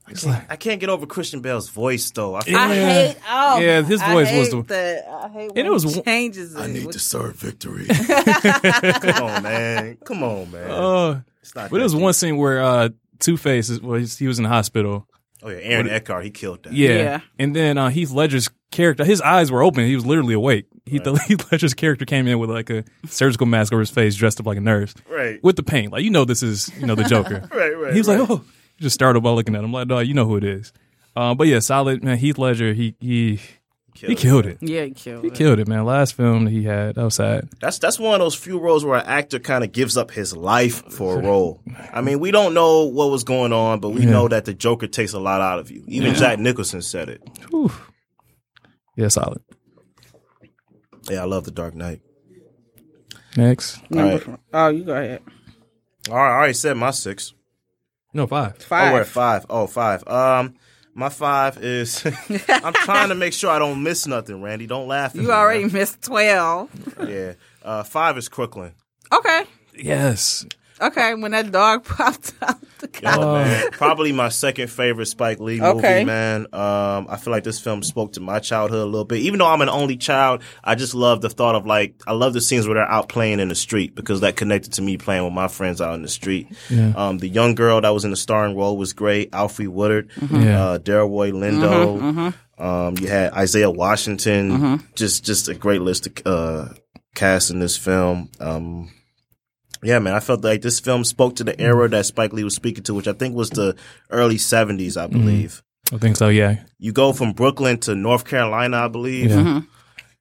[0.09, 2.35] It's like, I can't get over Christian Bale's voice though.
[2.35, 3.15] I feel I hate.
[3.29, 5.09] Oh, Yeah, his I voice was hate the- the.
[5.09, 7.85] I hate when And it was he one- need to serve victory.
[8.33, 9.97] Come on, man.
[10.05, 10.71] Come on, man.
[10.71, 12.89] uh, It's not but there was that one scene where uh,
[13.19, 15.07] Two Face, was he was in the hospital,
[15.41, 16.73] Oh yeah, Aaron Eckhart, he killed that.
[16.73, 16.89] Yeah.
[16.89, 17.19] Yeah.
[17.37, 19.85] And then uh, Heath Ledger's character, his eyes were open.
[19.85, 20.65] He was literally awake.
[20.85, 24.39] Heath, Heath Ledger's character came in with like a surgical mask over his face, dressed
[24.41, 24.93] up like a nurse.
[25.09, 25.41] Right.
[25.41, 25.93] With the paint.
[25.93, 27.47] Like, you know, this is, you know, the Joker.
[27.53, 28.19] Right, right, He was right.
[28.19, 28.43] like, oh, he
[28.79, 29.71] just started by looking at him.
[29.71, 30.73] Like, no, you know who it is.
[31.15, 32.17] Uh, but yeah, solid, man.
[32.17, 33.39] Heath Ledger, he, he,
[33.93, 34.57] he killed it.
[34.61, 35.21] Yeah, he killed it.
[35.23, 35.33] He it.
[35.33, 35.83] killed it, man.
[35.83, 37.49] Last film that he had, that was sad.
[37.59, 40.35] That's that's one of those few roles where an actor kind of gives up his
[40.35, 41.61] life for a role.
[41.91, 44.87] I mean, we don't know what was going on, but we know that the Joker
[44.87, 45.83] takes a lot out of you.
[45.87, 47.21] Even Jack Nicholson said it.
[47.49, 47.71] Whew.
[48.95, 49.41] Yeah, solid.
[51.09, 52.01] Yeah, I love The Dark Knight.
[53.35, 53.79] Next.
[53.89, 54.39] Number All four.
[54.53, 55.21] Oh, you go ahead.
[56.09, 57.33] All right, I already said my six.
[58.13, 58.53] No, five.
[58.71, 59.43] Oh, we're at Five.
[59.43, 59.45] five.
[59.49, 60.07] Oh, five.
[60.07, 60.55] Um,
[60.95, 62.03] my five is.
[62.49, 64.67] I'm trying to make sure I don't miss nothing, Randy.
[64.67, 65.11] Don't laugh.
[65.11, 65.73] at you me, already man.
[65.73, 66.69] missed twelve.
[67.07, 67.33] Yeah.
[67.63, 68.73] Uh, five is Crooklyn.
[69.13, 69.43] Okay.
[69.75, 70.45] Yes.
[70.81, 71.13] Okay.
[71.15, 75.79] When that dog popped out the Yo, man, probably my second favorite Spike Lee movie,
[75.79, 76.03] Okay.
[76.05, 76.47] man.
[76.53, 79.19] Um, I feel like this film spoke to my childhood a little bit.
[79.19, 82.33] Even though I'm an only child, I just love the thought of like I love
[82.33, 85.23] the scenes where they're out playing in the street because that connected to me playing
[85.25, 86.47] with my friends out in the street.
[86.95, 89.31] Um, the young girl that was in the starring role was great.
[89.31, 90.63] Alfre Woodard, Yeah.
[90.63, 92.33] uh, Delroy Lindo.
[92.57, 94.83] Um, you had Isaiah Washington.
[94.95, 96.73] Just just a great list of uh,
[97.15, 98.29] cast in this film.
[98.39, 98.91] Um,
[99.83, 101.91] yeah, man, I felt like this film spoke to the era mm-hmm.
[101.91, 103.75] that Spike Lee was speaking to, which I think was the
[104.09, 105.19] early 70s, I mm-hmm.
[105.19, 105.63] believe.
[105.91, 106.63] I think so, yeah.
[106.77, 109.31] You go from Brooklyn to North Carolina, I believe.
[109.31, 109.37] Yeah.
[109.37, 109.67] Mm-hmm.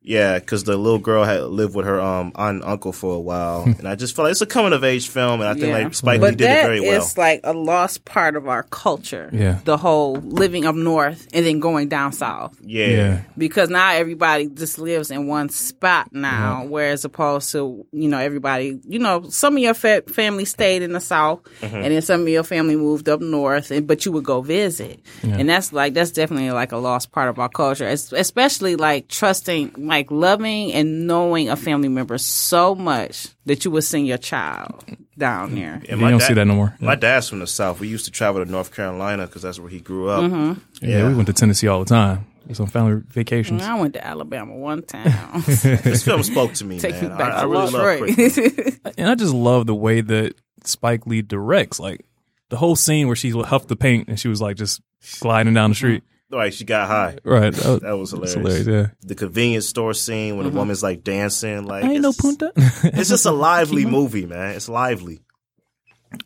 [0.01, 3.21] Yeah, because the little girl had lived with her um aunt and uncle for a
[3.21, 5.67] while, and I just felt like it's a coming of age film, and I think
[5.67, 5.85] Yeah.
[5.85, 7.03] like Spike Lee did it that very well.
[7.03, 9.29] is like a lost part of our culture.
[9.33, 9.59] Yeah.
[9.65, 12.57] The whole living up north and then going down south.
[12.63, 13.21] Yeah, Yeah.
[13.37, 18.79] Because now everybody just lives in one spot now, whereas opposed to, you know, everybody,
[18.89, 21.75] you know, some of your fa- family stayed in the south Mm-hmm.
[21.77, 25.01] and then some of your family moved up north, and but you would go visit.
[25.23, 29.09] And that's like, that's definitely like a lost part of our culture, es- especially like
[29.09, 34.19] trusting, like loving and knowing a family member so much that you would send your
[34.19, 34.85] child
[35.17, 35.75] down there.
[35.89, 36.77] And you don't dad- see that no more.
[36.81, 37.81] My dad's from the south.
[37.81, 40.23] We used to travel to North Carolina because that's where he grew up.
[40.23, 40.87] Mm-hmm.
[40.87, 42.27] Yeah, we went to Tennessee all the time.
[42.43, 43.63] It was on family vacations.
[43.63, 45.43] I went to Alabama one time.
[45.47, 47.03] This film spoke to me, Take man.
[47.03, 48.15] me back I, I to really love Crooklyn.
[48.15, 48.95] Detroit.
[48.97, 50.35] And I just love the way that
[50.65, 51.79] Spike Lee directs.
[51.79, 52.07] Like
[52.49, 54.81] the whole scene where she huffed the paint and she was like just
[55.21, 56.03] gliding down the street.
[56.31, 57.19] Like she got high.
[57.25, 57.53] Right.
[57.55, 58.35] That, That was hilarious.
[58.35, 58.67] hilarious.
[58.67, 58.87] Yeah.
[59.03, 62.53] The convenience store scene when the woman's like dancing, like I ain't no punta.
[62.57, 64.55] It's just a lively movie, man.
[64.55, 65.21] It's lively.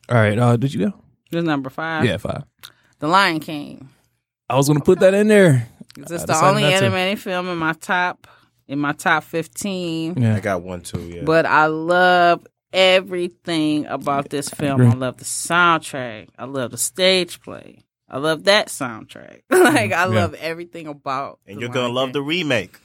[0.08, 0.38] all right.
[0.38, 0.94] Uh, did you go?
[1.30, 2.04] This number five.
[2.04, 2.44] Yeah, five.
[2.98, 3.88] The Lion King.
[4.50, 5.68] I was going to put that in there.
[5.96, 6.74] Is I this the only not to.
[6.76, 8.26] animated film in my top
[8.68, 10.20] in my top fifteen?
[10.20, 10.34] Yeah.
[10.36, 11.00] I got one too.
[11.00, 14.80] Yeah, But I love everything about this film.
[14.80, 14.92] agree.
[14.92, 16.28] I love the soundtrack.
[16.38, 17.78] I love the stage play.
[18.12, 19.40] I love that soundtrack.
[19.50, 20.04] like mm, I Yeah.
[20.06, 21.38] love everything about.
[21.46, 22.12] and you're gonna love King.
[22.12, 22.78] the remake.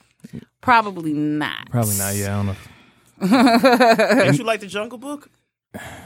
[0.62, 1.70] Probably not.
[1.70, 2.16] Probably not.
[2.16, 4.24] Yeah, I don't know.
[4.26, 5.30] Did you like the Jungle Book?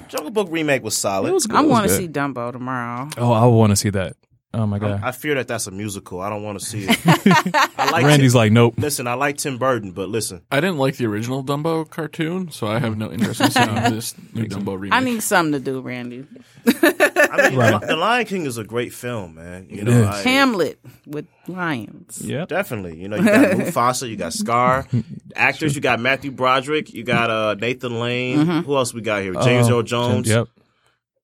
[0.07, 1.31] Jungle Book remake was solid.
[1.33, 1.47] Was.
[1.49, 3.09] I It was want to see Dumbo tomorrow.
[3.17, 4.15] Oh, I want to see that.
[4.53, 4.99] Oh my god.
[5.01, 6.19] I fear that that's a musical.
[6.19, 6.99] I don't want to see it.
[7.77, 8.73] I like Randy's Tim, like, nope.
[8.77, 9.07] listen.
[9.07, 12.79] I like Tim Burton, but listen, I didn't like the original Dumbo cartoon, so I
[12.79, 14.91] have no interest in seeing this new Dumbo remake.
[14.93, 16.25] I need something to do, Randy.
[16.65, 17.79] I mean, Right.
[17.81, 19.67] The Lion King is a great film, man.
[19.69, 20.05] You It know, is.
[20.07, 22.21] I- Hamlet with lions.
[22.21, 22.99] Yeah, definitely.
[23.01, 24.85] You know, you got Mufasa, you got Scar,
[25.35, 25.75] actors.
[25.75, 28.39] You got Matthew Broderick, you got uh, Nathan Lane.
[28.39, 28.59] Mm-hmm.
[28.65, 29.33] Who else we got here?
[29.35, 30.27] James Oh, Earl Jones.
[30.27, 30.47] Yep.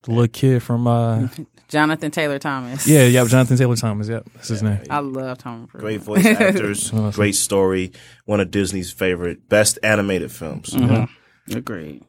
[0.03, 1.27] The little kid from uh
[1.67, 2.87] Jonathan Taylor Thomas.
[2.87, 4.07] yeah, yep, Jonathan Taylor Thomas.
[4.07, 4.79] Yep, that's his name.
[4.89, 5.81] I love Tom Cruise.
[5.81, 7.11] Great voice actors, Awesome.
[7.11, 7.91] great story.
[8.25, 10.69] One of Disney's favorite, best animated films.
[10.69, 11.57] Mm-hmm.
[11.57, 12.03] Agreed.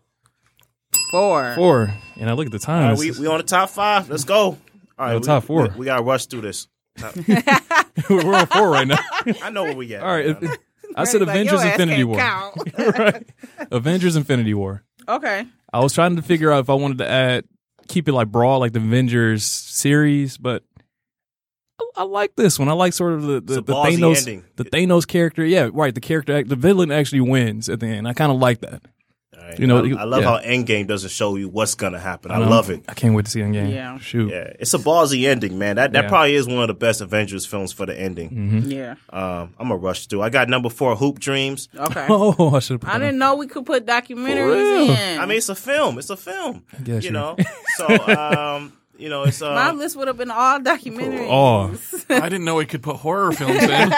[1.10, 1.54] Four.
[1.54, 1.94] Four.
[2.20, 2.82] And I look at the time.
[2.82, 4.08] All right, it's we we on the top five.
[4.10, 4.36] Let's go.
[4.38, 4.58] All
[4.98, 5.68] right, No, we- top four.
[5.68, 6.68] We, we gotta rush through this.
[8.10, 8.98] we're on four right now.
[9.42, 10.02] I know where we at.
[10.02, 10.26] All right.
[10.34, 10.54] right now.
[10.96, 12.16] I said Randy's like, Avengers Infinity War.
[12.98, 13.26] right.
[13.70, 14.82] Avengers Infinity War.
[15.08, 15.46] okay.
[15.72, 17.44] I was trying to figure out if I wanted to add
[17.88, 20.62] keep it like broad like the Avengers series, but
[21.80, 22.68] I, I like this one.
[22.68, 24.44] I like sort of the the, the Thanos ending.
[24.56, 25.44] the Thanos character.
[25.44, 25.94] Yeah, right.
[25.94, 28.06] The character the villain actually wins at the end.
[28.06, 28.82] I kind of like that.
[29.48, 29.60] All right.
[29.60, 30.28] You know, I, I love yeah.
[30.28, 32.30] how Endgame doesn't show you what's gonna happen.
[32.30, 32.84] I Um, love it.
[32.86, 33.72] I can't wait to see Endgame.
[33.72, 33.98] Yeah.
[33.98, 34.30] Shoot.
[34.30, 35.76] Yeah, it's a ballsy ending, man.
[35.76, 36.08] That that Yeah.
[36.08, 38.30] probably is one of the best Avengers films for the ending.
[38.30, 38.70] Mm-hmm.
[38.70, 38.94] Yeah.
[39.10, 40.20] Um, I'm gonna rush through.
[40.22, 41.68] I got number four, Hoop Dreams.
[41.74, 42.06] Okay.
[42.10, 42.84] Oh, I should.
[42.84, 45.18] I didn't know we could put documentaries in.
[45.20, 45.98] I mean, it's a film.
[45.98, 46.64] It's a film.
[46.84, 47.36] guess you you- know.
[47.78, 51.28] So, um, you know, it's uh, my list would have been all documentaries.
[51.30, 51.78] Oh.
[52.14, 53.92] I didn't know we could put horror films in.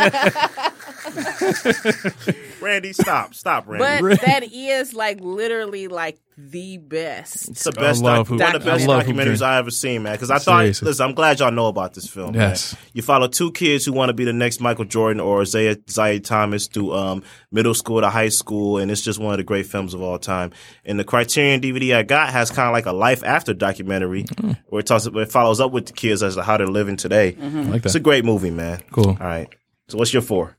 [2.61, 4.03] Randy, stop, stop, Randy.
[4.17, 7.49] But that is like literally like the best.
[7.51, 9.59] it's the best, love doc- Hoop- one of the I best love Hoop documentaries I
[9.59, 10.15] ever seen, man.
[10.15, 10.87] Because I thought, Seriously.
[10.87, 12.33] listen, I'm glad y'all know about this film.
[12.33, 12.51] man.
[12.51, 12.75] Yes.
[12.93, 16.21] you follow two kids who want to be the next Michael Jordan or Isaiah Zaya
[16.21, 19.67] Thomas through um, middle school to high school, and it's just one of the great
[19.67, 20.53] films of all time.
[20.85, 24.53] And the Criterion DVD I got has kind of like a life after documentary Mm-hmm.
[24.69, 26.97] where it talks, where it follows up with the kids as to how they're living
[26.97, 27.37] today.
[27.41, 28.81] I like It's a great movie, man.
[28.93, 29.09] Cool.
[29.09, 29.49] All right.
[29.89, 30.57] So what's your four?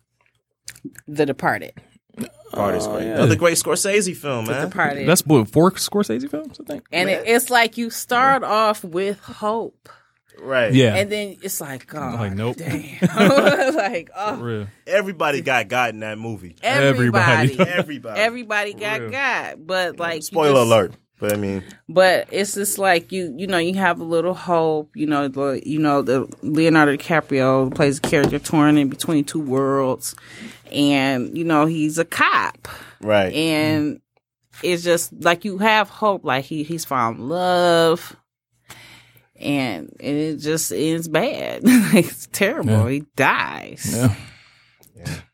[1.07, 1.73] The Departed.
[2.51, 2.95] Part is great.
[2.95, 3.15] Oh, yeah.
[3.15, 4.67] Another great Scorsese film, The man.
[4.69, 5.07] Departed.
[5.07, 6.85] That's what four Scorsese films, I think.
[6.91, 9.87] and it, it's like you start off with hope,
[10.37, 10.73] Right.
[10.73, 10.95] Yeah.
[10.95, 12.57] and then it's like, oh, like, nope.
[12.57, 12.99] damn,
[13.75, 14.67] like oh, Real.
[14.87, 16.57] Everybody got God in that movie.
[16.61, 17.71] everybody, Everybody.
[17.71, 18.19] Everybody.
[18.19, 19.55] everybody got God.
[19.65, 20.93] but like Spoiler just- alert.
[21.21, 24.89] But I mean, But it's just like you, you know, you have a little hope.
[24.95, 29.39] You know, the you know the Leonardo DiCaprio plays a character torn in between two
[29.39, 30.15] worlds,
[30.71, 32.67] and you know he's a cop,
[33.01, 33.31] right.
[33.33, 34.01] and
[34.63, 36.25] it's just like you have hope.
[36.25, 38.15] Like he he's found love,
[39.35, 41.61] and, and it just ends bad.
[41.65, 42.71] it's terrible.
[42.71, 42.89] Yeah.
[42.89, 43.95] He dies.
[44.95, 45.21] Yeah.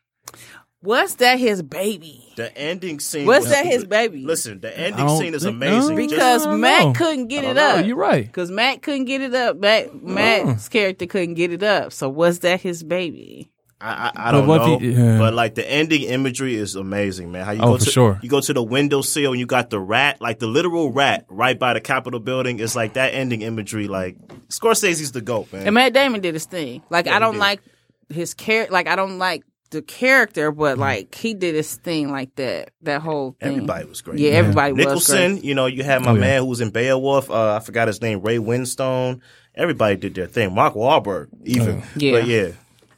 [0.80, 1.38] What's that?
[1.40, 2.32] His baby.
[2.36, 3.26] The ending scene.
[3.26, 3.66] What's was- that?
[3.66, 4.24] His baby.
[4.24, 5.96] Listen, the ending scene is amazing.
[5.96, 6.06] no.
[6.08, 6.92] Because Matt know.
[6.92, 7.76] couldn't get it don't up.
[7.78, 8.24] Oh, you're right.
[8.24, 9.56] Because Matt couldn't get it up.
[9.58, 10.02] Matt, mm.
[10.02, 11.92] Matt's character couldn't get it up.
[11.92, 13.50] So was that his baby?
[13.80, 15.18] I, I, I don't what know, he- yeah.
[15.18, 17.44] but like the ending imagery is amazing, man.
[17.44, 18.20] How you Oh, go for to sure.
[18.22, 21.56] you go to the windowsill and you got the rat, like the literal rat, right
[21.56, 22.58] by the Capitol building.
[22.60, 23.86] It's like that ending imagery.
[23.86, 24.16] Like
[24.48, 25.66] Scorsese's the goat, man.
[25.66, 26.82] And Matt Damon did his thing.
[26.90, 27.60] Like Yeah, I don't like
[28.08, 28.72] his character.
[28.72, 30.80] Like I don't like the character, but Mm-hmm.
[30.80, 32.10] like he did his thing.
[32.10, 32.70] Like that.
[32.82, 33.52] That whole thing.
[33.52, 34.18] Everybody was great.
[34.18, 34.38] Yeah, man.
[34.40, 35.44] everybody was Nicholson, great.
[35.44, 36.20] you know, you had my Oh, yeah.
[36.20, 37.30] man who was in Beowulf.
[37.30, 39.20] Uh, I forgot his name, Ray Winstone.
[39.54, 40.54] Everybody did their thing.
[40.54, 41.82] Mark Wahlberg, even.
[41.96, 42.12] Yeah.
[42.12, 42.48] But yeah.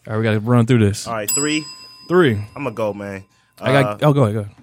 [0.07, 1.07] All right, we got to run through this.
[1.07, 1.65] All right, three.
[2.09, 2.35] Three.
[2.57, 3.25] I'm gonna go, man.
[3.61, 4.03] I got.
[4.03, 4.35] Uh, oh, go ahead.
[4.35, 4.55] Go ahead.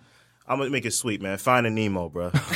[0.50, 1.38] I'm gonna make it sweet, man.
[1.38, 2.32] Finding Nemo, bro.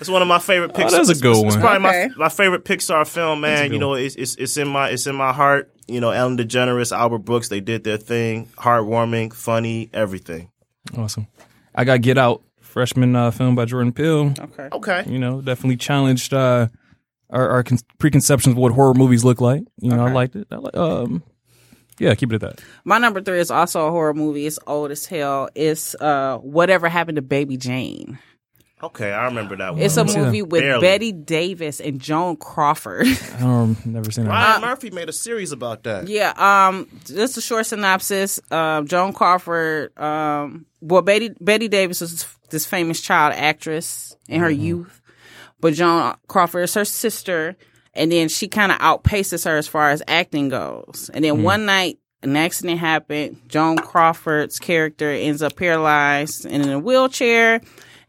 [0.00, 0.86] it's one of my favorite Pixar.
[0.86, 1.60] Oh, that's a it's- good it's, It's one.
[1.60, 2.08] probably Okay.
[2.16, 3.72] my my favorite Pixar film, man.
[3.72, 5.70] You know, it's, it's it's in my it's in my heart.
[5.88, 8.46] You know, Ellen DeGeneres, Albert Brooks, they did their thing.
[8.58, 10.50] Heartwarming, funny, everything.
[10.96, 11.26] Awesome.
[11.74, 14.34] I got Get Out, freshman uh, film by Jordan Peele.
[14.38, 14.68] Okay.
[14.72, 15.04] Okay.
[15.06, 16.68] You know, definitely challenged uh,
[17.30, 19.62] our, our con- preconceptions of what horror movies look like.
[19.78, 20.46] You know, I liked it.
[20.50, 21.22] I like, um,
[21.98, 22.60] yeah, keep it at that.
[22.84, 24.46] My number three is also a horror movie.
[24.46, 25.48] It's old as hell.
[25.54, 28.18] It's uh, whatever happened to Baby Jane.
[28.82, 29.82] Okay, I remember that one.
[29.82, 30.80] It's a Let me movie with Barely.
[30.80, 33.06] Bette Davis and Joan Crawford.
[33.36, 34.30] I don't never seen that.
[34.30, 36.06] Ryan Murphy made a series about that.
[36.06, 38.40] Yeah, um, just a short synopsis.
[38.52, 44.50] Um, Joan Crawford, um, well, Betty Bette Davis was this famous child actress in her
[44.50, 45.00] youth,
[45.60, 47.56] but Joan Crawford is her sister,
[47.94, 51.10] and then she kind of outpaces her as far as acting goes.
[51.12, 53.40] And then one night, an accident happened.
[53.48, 57.60] Joan Crawford's character ends up paralyzed and in a wheelchair.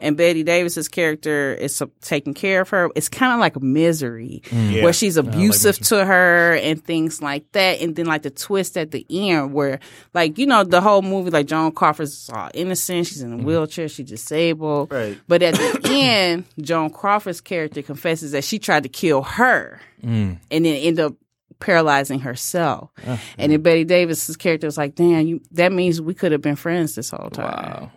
[0.02, 2.90] And Bette Davis's character is uh, taking care of her.
[2.96, 4.84] It's kind of like misery, Yeah.
[4.84, 7.82] where she's abusive to her and things like that.
[7.82, 9.80] And then like the twist at the end where
[10.14, 13.08] like, you know, the whole movie, like Joan Crawford's all innocent.
[13.08, 13.90] She's in a wheelchair.
[13.90, 14.92] She's disabled.
[14.92, 15.18] Right.
[15.28, 20.40] But at the end, Joan Crawford's character confesses that she tried to kill her and
[20.50, 21.16] then end up
[21.60, 22.90] paralyzing herself.
[23.38, 26.56] and then Bette Davis's character was like, damn, you, that means we could have been
[26.56, 27.46] friends this whole time.
[27.52, 27.92] Wow.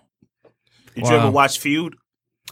[0.94, 1.94] Did you ever watch Feud?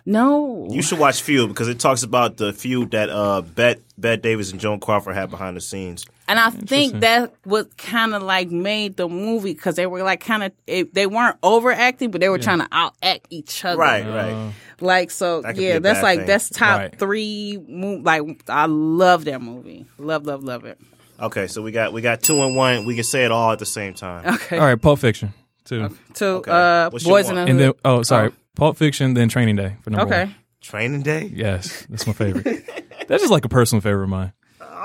[0.07, 0.66] No.
[0.70, 4.51] You should watch Feud because it talks about the feud that uh Bet Bet Davis
[4.53, 6.07] and Joan Crawford had behind the scenes.
[6.26, 10.20] And I think that what kind of like made the movie because they were like
[10.20, 10.53] kind of
[10.93, 13.78] they weren't overacting, but they were trying to outact each other.
[13.78, 14.53] Right, Uh, right.
[14.80, 15.80] Like so, That yeah.
[15.80, 16.26] That's like thing.
[16.26, 16.99] that's top Right.
[16.99, 17.59] three.
[17.68, 19.86] Mo- like I love that movie.
[19.99, 20.78] Love, love, love it.
[21.20, 22.86] Okay, so we got we got two and one.
[22.86, 24.34] We can say it all at the same time.
[24.36, 24.57] Okay.
[24.59, 25.34] All right, Pulp Fiction,
[25.71, 25.97] two.
[26.14, 26.51] To Okay.
[26.51, 27.45] uh, What's your Boys in one?
[27.47, 30.25] the And then, oh, sorry, Pulp Fiction, then Training Day for number okay.
[30.27, 30.35] one.
[30.61, 31.31] Training Day.
[31.33, 32.45] Yes, that's my favorite.
[33.09, 34.33] that's just like a personal favorite of mine.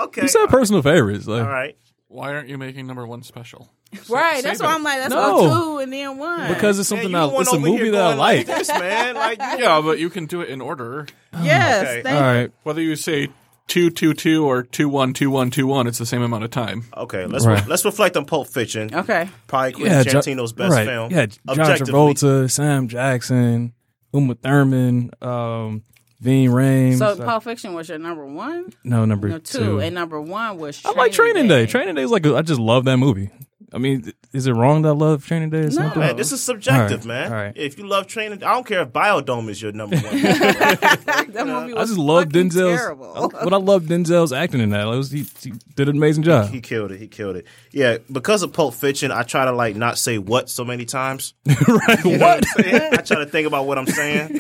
[0.03, 0.21] Okay.
[0.23, 1.27] You said personal favorites.
[1.27, 1.77] Like, all right.
[2.07, 3.69] Why aren't you making number one special?
[4.09, 4.36] Right.
[4.36, 4.63] save That's it.
[4.63, 5.38] why I'm like, that's No.
[5.41, 6.53] why two and then one.
[6.53, 8.45] Because it's something you I, it's a movie that I going like.
[8.45, 9.15] this, man.
[9.15, 11.07] Like, you- Yeah, but you can do it in order.
[11.41, 11.83] yes.
[11.88, 12.01] Okay.
[12.03, 12.51] Thank All right.
[12.63, 13.29] Whether you say
[13.68, 16.51] two two two or two one two one two one, it's the same amount of
[16.51, 16.84] time.
[16.95, 17.68] okay, let's Right.
[17.68, 18.93] let's reflect on Pulp Fiction.
[18.93, 19.30] Okay.
[19.47, 20.86] Probably Quentin Jo- Tarantino's best right.
[20.88, 21.11] film.
[21.11, 21.93] Yeah, John Objectively.
[21.93, 23.74] Travolta, Sam Jackson,
[24.13, 25.84] Uma Thurman, um,
[26.22, 26.97] Ving Rhames.
[26.99, 29.80] So Pulp Fiction was your number one, no, number no two, two.
[29.82, 30.82] and number one was.
[30.86, 31.66] I like Training Day.
[31.66, 33.30] Training Day is like a, I just love that movie.
[33.74, 35.99] I mean, is it wrong that I love Training Day or something?
[35.99, 37.32] Man, this is subjective, All man.
[37.32, 37.53] all right.
[37.55, 40.03] If you love training, I don't care if Biodome is your number one.
[40.22, 42.80] that movie I just love fucking Denzel's.
[42.80, 43.30] terrible.
[43.34, 44.88] But I love Denzel's acting in that.
[44.88, 46.49] It was, he, he did an amazing job.
[46.51, 46.99] he killed it.
[46.99, 47.45] He killed it.
[47.72, 51.34] Yeah, because of Pulp Fiction, I try to like not say what so many times.
[51.68, 52.05] right?
[52.05, 52.93] You know what I'm?
[52.93, 54.39] I try to think about what I'm saying.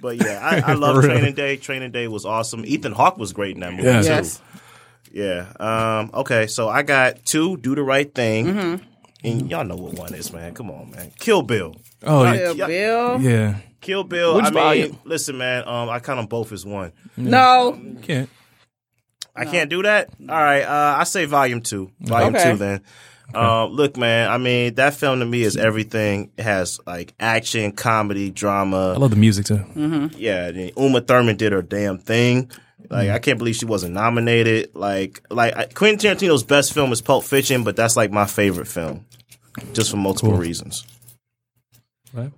[0.00, 1.56] But yeah, I, I love Training Day.
[1.56, 2.64] Training Day was awesome.
[2.66, 4.02] Ethan Hawke was great in that movie Yeah.
[4.02, 4.08] too.
[4.08, 4.40] Yes.
[5.14, 5.46] Yeah.
[5.60, 7.56] Um, okay, so I got two.
[7.58, 8.46] Do the right thing.
[8.46, 8.84] Mm-hmm.
[9.24, 10.52] And y'all know what one is, man.
[10.54, 11.12] Come on, man.
[11.18, 11.76] Kill Bill.
[12.02, 12.36] Oh, yeah.
[12.36, 12.66] Kill Yeah.
[12.66, 13.20] Bill.
[13.22, 13.56] yeah.
[13.80, 14.34] Kill Bill.
[14.36, 14.98] Which I mean, volume?
[15.04, 15.66] listen, man.
[15.68, 16.92] Um, I count them both as one.
[17.16, 17.78] No.
[18.02, 18.28] Can't.
[19.36, 20.10] I can't do that.
[20.20, 20.62] All right.
[20.62, 21.90] Uh, I say volume two.
[22.00, 22.50] Volume Okay.
[22.52, 22.56] two.
[22.58, 22.80] Then.
[23.34, 24.30] Uh, look, man.
[24.30, 26.30] I mean, that film to me is everything.
[26.36, 28.92] It has like action, comedy, drama.
[28.92, 29.56] I love the music too.
[29.56, 30.06] Mm-hmm.
[30.18, 32.50] Yeah, then Uma Thurman did her damn thing.
[32.90, 33.12] Like mm.
[33.12, 34.74] I can't believe she wasn't nominated.
[34.74, 38.68] Like like I, Quentin Tarantino's best film is Pulp Fiction, but that's like my favorite
[38.68, 39.06] film,
[39.72, 40.38] just for multiple Cool.
[40.40, 40.86] reasons.
[42.12, 42.32] Right?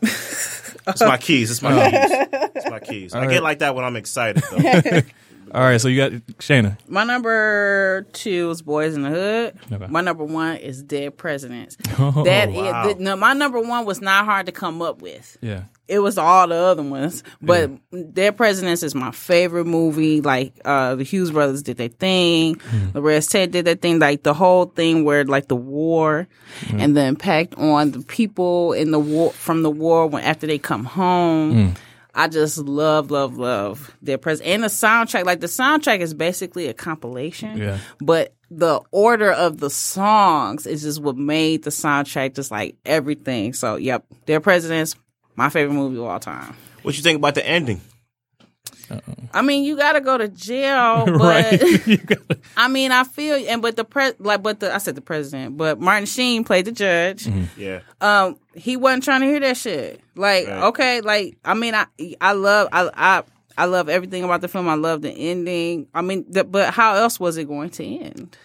[0.00, 1.50] It's my keys.
[1.50, 1.90] It's my oh.
[1.90, 2.28] keys.
[2.54, 3.14] It's my keys.
[3.14, 5.00] I All get like that when I'm excited though.
[5.54, 6.76] All right, so you got Shana.
[6.88, 9.58] My number two is Boys in the Hood.
[9.72, 9.86] Okay.
[9.88, 11.76] My number one is Dead Presidents.
[11.98, 12.84] Oh, That is- wow.
[12.84, 15.36] th- no, my number one was not hard to come up with.
[15.40, 15.64] Yeah.
[15.88, 17.70] It was all the other ones, but
[18.12, 20.20] Dead Presidents is my favorite movie.
[20.20, 22.90] Like uh, the Hughes brothers did their thing, Hmm.
[22.92, 23.98] the Red Ted did their thing.
[23.98, 26.28] Like the whole thing where like the war
[26.68, 26.80] Hmm.
[26.80, 30.58] and the impact on the people in the war from the war when after they
[30.58, 31.52] come home.
[31.70, 31.74] Hmm.
[32.18, 35.24] I just love, love, love their Presidents and the soundtrack.
[35.24, 37.78] Like the soundtrack is basically a compilation, Yeah.
[38.00, 43.52] but the order of the songs is just what made the soundtrack just like everything.
[43.52, 44.96] So, yep, their Presidents,
[45.36, 46.54] my favorite movie of all time.
[46.82, 47.80] what you think about the ending?
[49.32, 51.60] I mean, you got to go to jail, but right.
[52.06, 55.00] Gotta- I mean, I feel and but the pre like but the I said the
[55.00, 57.24] president, but Martin Sheen played the judge.
[57.24, 57.60] Mm-hmm.
[57.60, 57.80] Yeah.
[58.00, 60.00] Um, he wasn't trying to hear that shit.
[60.14, 60.62] Like, Right.
[60.64, 61.86] okay, like I mean, I
[62.20, 63.22] I love I I.
[63.60, 64.68] I love everything about the film.
[64.68, 65.88] I love the ending.
[65.92, 68.36] I mean, the, but how else was it going to end?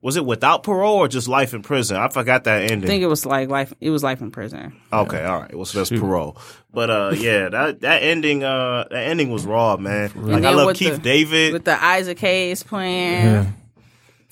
[0.00, 1.96] Was it without parole or just life in prison?
[1.96, 2.84] I forgot that ending.
[2.84, 3.72] I think it was like life.
[3.80, 4.80] It was life in prison.
[4.92, 5.54] Okay, all right.
[5.54, 6.36] Well, so that's parole.
[6.72, 10.12] But uh, yeah, that that ending, uh, that ending was raw, man.
[10.14, 13.24] Like I love Keith the- David, with the Isaac Hayes playing.
[13.24, 13.46] yeah.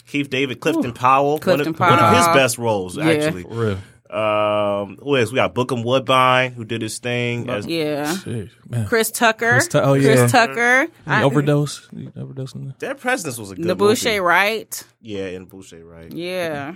[0.06, 3.44] Keith David, Clifton Powell, Clifton one, of, one of his best roles actually.
[4.08, 4.16] For.
[4.16, 5.30] Um, who else?
[5.30, 7.48] We got Bokeem Woodbine who did his thing.
[7.50, 8.50] As, Yeah, Shit.
[8.86, 9.50] Chris Tucker.
[9.52, 10.14] Chris Tu- oh, yeah.
[10.16, 10.86] Chris Tucker.
[11.06, 11.88] I- overdose.
[11.92, 12.78] You overdose on that?
[12.78, 14.20] Their Presidents was a good N'Bushe movie.
[14.20, 14.84] Wright.
[15.00, 16.12] Yeah, and Boucher, right?
[16.12, 16.74] Yeah.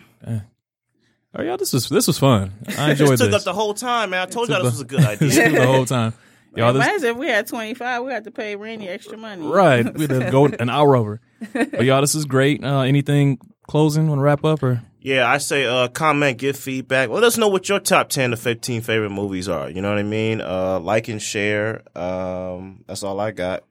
[1.35, 2.53] Oh yeah, this was this was fun.
[2.77, 3.41] I enjoyed Just took this.
[3.41, 4.21] up the whole time, man.
[4.21, 5.31] I told y'all this was a good idea.
[5.31, 6.13] took the whole time.
[6.55, 9.43] Y'all, this, Imagine if we had 25, we had to pay Randy extra money.
[9.47, 9.91] right?
[9.95, 11.19] We had to go an hour over.
[11.55, 12.63] But y'all, this is great.
[12.63, 14.07] Uh, anything closing?
[14.07, 14.83] Want to wrap up or?
[15.05, 17.09] Yeah, I say uh, comment, give feedback.
[17.09, 19.69] Let us know what your top ten to fifteen favorite movies are.
[19.69, 20.41] You know what I mean?
[20.41, 21.83] Uh, like and share.
[21.99, 23.65] Um, that's all I got.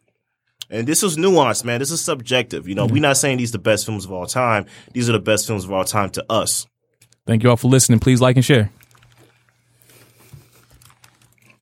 [0.70, 1.80] And this is nuanced, man.
[1.80, 2.68] This is subjective.
[2.68, 4.66] You know, we're not saying these are the best films of all time.
[4.92, 6.68] These are the best films of all time to us.
[7.26, 8.00] Thank you all for listening.
[8.00, 8.70] Please like and share.